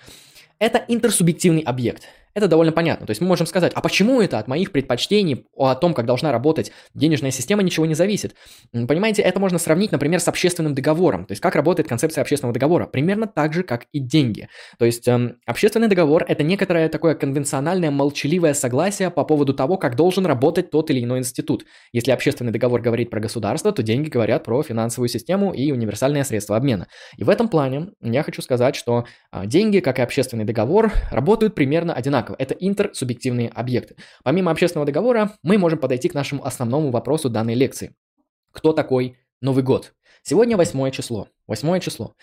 Это 0.60 0.84
интерсубъективный 0.86 1.62
объект. 1.62 2.04
Это 2.34 2.48
довольно 2.48 2.72
понятно. 2.72 3.06
То 3.06 3.12
есть 3.12 3.20
мы 3.20 3.28
можем 3.28 3.46
сказать, 3.46 3.72
а 3.74 3.80
почему 3.80 4.20
это 4.20 4.40
от 4.40 4.48
моих 4.48 4.72
предпочтений, 4.72 5.46
о 5.56 5.74
том, 5.76 5.94
как 5.94 6.04
должна 6.04 6.32
работать 6.32 6.72
денежная 6.92 7.30
система, 7.30 7.62
ничего 7.62 7.86
не 7.86 7.94
зависит? 7.94 8.34
Понимаете, 8.72 9.22
это 9.22 9.38
можно 9.38 9.58
сравнить, 9.58 9.92
например, 9.92 10.18
с 10.18 10.26
общественным 10.26 10.74
договором. 10.74 11.26
То 11.26 11.32
есть 11.32 11.40
как 11.40 11.54
работает 11.54 11.88
концепция 11.88 12.22
общественного 12.22 12.52
договора? 12.52 12.86
Примерно 12.86 13.28
так 13.28 13.52
же, 13.52 13.62
как 13.62 13.86
и 13.92 14.00
деньги. 14.00 14.48
То 14.78 14.84
есть 14.84 15.06
эм, 15.06 15.36
общественный 15.46 15.86
договор– 15.86 16.24
это 16.28 16.42
некоторое 16.42 16.88
такое 16.88 17.14
конвенциональное 17.14 17.92
молчаливое 17.92 18.54
согласие 18.54 19.10
по 19.10 19.24
поводу 19.24 19.54
того, 19.54 19.76
как 19.76 19.94
должен 19.94 20.26
работать 20.26 20.70
тот 20.70 20.90
или 20.90 21.04
иной 21.04 21.20
институт. 21.20 21.64
Если 21.92 22.10
общественный 22.10 22.52
договор 22.52 22.80
говорит 22.80 23.10
про 23.10 23.20
государство, 23.20 23.70
то 23.70 23.82
деньги 23.84 24.08
говорят 24.08 24.42
про 24.42 24.62
финансовую 24.64 25.08
систему 25.08 25.52
и 25.52 25.70
универсальное 25.70 26.24
средство 26.24 26.56
обмена. 26.56 26.88
И 27.16 27.22
в 27.22 27.30
этом 27.30 27.48
плане 27.48 27.90
я 28.00 28.24
хочу 28.24 28.42
сказать, 28.42 28.74
что 28.74 29.04
э, 29.30 29.46
деньги, 29.46 29.78
как 29.78 30.00
и 30.00 30.02
общественный 30.02 30.44
договор, 30.44 30.92
работают 31.12 31.54
примерно 31.54 31.94
одинаково 31.94 32.23
одинаково. 32.24 32.36
Это 32.38 32.54
интерсубъективные 32.54 33.48
объекты. 33.48 33.96
Помимо 34.22 34.50
общественного 34.50 34.86
договора, 34.86 35.32
мы 35.42 35.58
можем 35.58 35.78
подойти 35.78 36.08
к 36.08 36.14
нашему 36.14 36.44
основному 36.44 36.90
вопросу 36.90 37.28
данной 37.28 37.54
лекции. 37.54 37.94
Кто 38.52 38.72
такой 38.72 39.18
Новый 39.40 39.62
год? 39.62 39.92
Сегодня 40.22 40.56
восьмое 40.56 40.90
число. 40.90 41.28
Восьмое 41.46 41.80
число. 41.80 42.14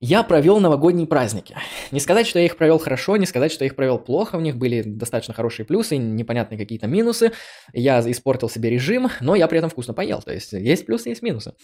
Я 0.00 0.22
провел 0.22 0.60
новогодние 0.60 1.06
праздники. 1.06 1.56
Не 1.92 2.00
сказать, 2.00 2.26
что 2.26 2.38
я 2.38 2.44
их 2.44 2.58
провел 2.58 2.78
хорошо, 2.78 3.16
не 3.16 3.24
сказать, 3.24 3.52
что 3.52 3.64
я 3.64 3.68
их 3.68 3.76
провел 3.76 3.98
плохо. 3.98 4.36
В 4.36 4.42
них 4.42 4.56
были 4.56 4.82
достаточно 4.82 5.32
хорошие 5.32 5.64
плюсы, 5.64 5.96
непонятные 5.96 6.58
какие-то 6.58 6.86
минусы. 6.86 7.32
Я 7.72 8.00
испортил 8.00 8.50
себе 8.50 8.68
режим, 8.68 9.08
но 9.20 9.34
я 9.34 9.46
при 9.46 9.58
этом 9.58 9.70
вкусно 9.70 9.94
поел. 9.94 10.20
То 10.20 10.32
есть 10.32 10.52
есть 10.52 10.84
плюсы, 10.84 11.08
есть 11.08 11.22
минусы. 11.22 11.54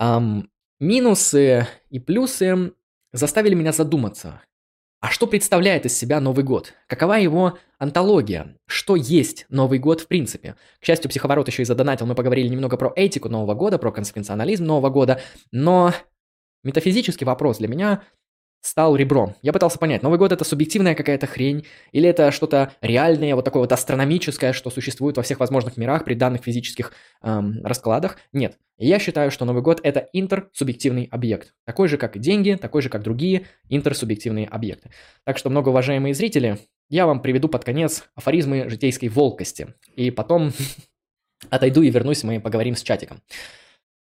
Um, 0.00 0.44
минусы 0.78 1.66
и 1.90 1.98
плюсы 1.98 2.72
заставили 3.12 3.54
меня 3.54 3.72
задуматься, 3.72 4.42
а 5.00 5.08
что 5.08 5.26
представляет 5.26 5.86
из 5.86 5.96
себя 5.96 6.20
Новый 6.20 6.44
год? 6.44 6.74
Какова 6.86 7.14
его 7.14 7.58
антология? 7.78 8.54
Что 8.66 8.96
есть 8.96 9.46
Новый 9.48 9.78
год 9.78 10.02
в 10.02 10.08
принципе? 10.08 10.56
К 10.78 10.84
счастью, 10.84 11.08
психоворот 11.08 11.48
еще 11.48 11.62
и 11.62 11.64
задонатил, 11.64 12.06
мы 12.06 12.14
поговорили 12.14 12.48
немного 12.48 12.76
про 12.76 12.92
этику 12.94 13.30
Нового 13.30 13.54
года, 13.54 13.78
про 13.78 13.92
консеквенционализм 13.92 14.66
Нового 14.66 14.90
года, 14.90 15.22
но 15.52 15.94
метафизический 16.64 17.24
вопрос 17.24 17.58
для 17.58 17.68
меня 17.68 18.02
стал 18.60 18.96
ребром. 18.96 19.34
Я 19.42 19.52
пытался 19.52 19.78
понять, 19.78 20.02
Новый 20.02 20.18
год 20.18 20.32
это 20.32 20.44
субъективная 20.44 20.94
какая-то 20.94 21.26
хрень, 21.26 21.66
или 21.92 22.08
это 22.08 22.30
что-то 22.30 22.72
реальное, 22.80 23.34
вот 23.34 23.44
такое 23.44 23.62
вот 23.62 23.72
астрономическое, 23.72 24.52
что 24.52 24.70
существует 24.70 25.16
во 25.16 25.22
всех 25.22 25.40
возможных 25.40 25.76
мирах 25.76 26.04
при 26.04 26.14
данных 26.14 26.42
физических 26.44 26.92
эм, 27.22 27.60
раскладах. 27.64 28.18
Нет. 28.32 28.58
Я 28.78 28.98
считаю, 28.98 29.30
что 29.30 29.44
Новый 29.44 29.62
год 29.62 29.80
это 29.82 30.08
интерсубъективный 30.12 31.08
объект. 31.10 31.54
Такой 31.66 31.88
же, 31.88 31.98
как 31.98 32.16
и 32.16 32.18
деньги, 32.18 32.58
такой 32.60 32.80
же, 32.80 32.88
как 32.88 33.02
другие 33.02 33.46
интерсубъективные 33.68 34.46
объекты. 34.46 34.90
Так 35.24 35.36
что, 35.36 35.50
многоуважаемые 35.50 36.14
зрители, 36.14 36.58
я 36.88 37.06
вам 37.06 37.20
приведу 37.20 37.48
под 37.48 37.64
конец 37.64 38.04
афоризмы 38.14 38.68
житейской 38.70 39.08
волкости. 39.08 39.74
И 39.96 40.10
потом 40.10 40.52
отойду 41.50 41.82
и 41.82 41.90
вернусь, 41.90 42.24
мы 42.24 42.40
поговорим 42.40 42.74
с 42.74 42.82
чатиком. 42.82 43.20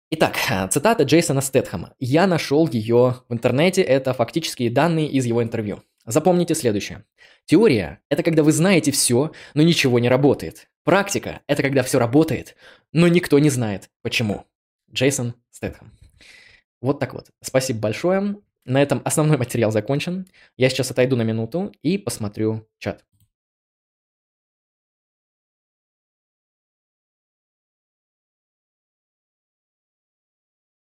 Итак, 0.08 0.36
э, 0.48 0.68
цитата 0.68 1.02
Джейсона 1.02 1.40
Стэтхэма. 1.40 1.94
Я 1.98 2.28
нашел 2.28 2.68
ее 2.68 3.16
в 3.28 3.32
интернете, 3.34 3.82
это 3.82 4.14
фактические 4.14 4.70
данные 4.70 5.08
из 5.08 5.24
его 5.24 5.42
интервью. 5.42 5.82
Запомните 6.04 6.54
следующее. 6.54 7.04
Теория– 7.44 7.98
это 8.08 8.22
когда 8.22 8.44
вы 8.44 8.52
знаете 8.52 8.92
все, 8.92 9.32
но 9.54 9.62
ничего 9.62 9.98
не 9.98 10.08
работает. 10.08 10.68
Практика– 10.84 11.40
это 11.48 11.60
когда 11.64 11.82
все 11.82 11.98
работает, 11.98 12.54
но 12.92 13.08
никто 13.08 13.40
не 13.40 13.50
знает 13.50 13.90
почему. 14.02 14.44
Джейсон 14.92 15.34
Стэтхэм. 15.50 15.90
Вот 16.80 17.00
так 17.00 17.12
вот. 17.12 17.30
Спасибо 17.42 17.80
большое. 17.80 18.36
На 18.64 18.80
этом 18.80 19.02
основной 19.04 19.38
материал 19.38 19.72
закончен. 19.72 20.28
Я 20.56 20.68
сейчас 20.68 20.88
отойду 20.92 21.16
на 21.16 21.22
минуту 21.22 21.72
и 21.82 21.98
посмотрю 21.98 22.68
чат. 22.78 23.04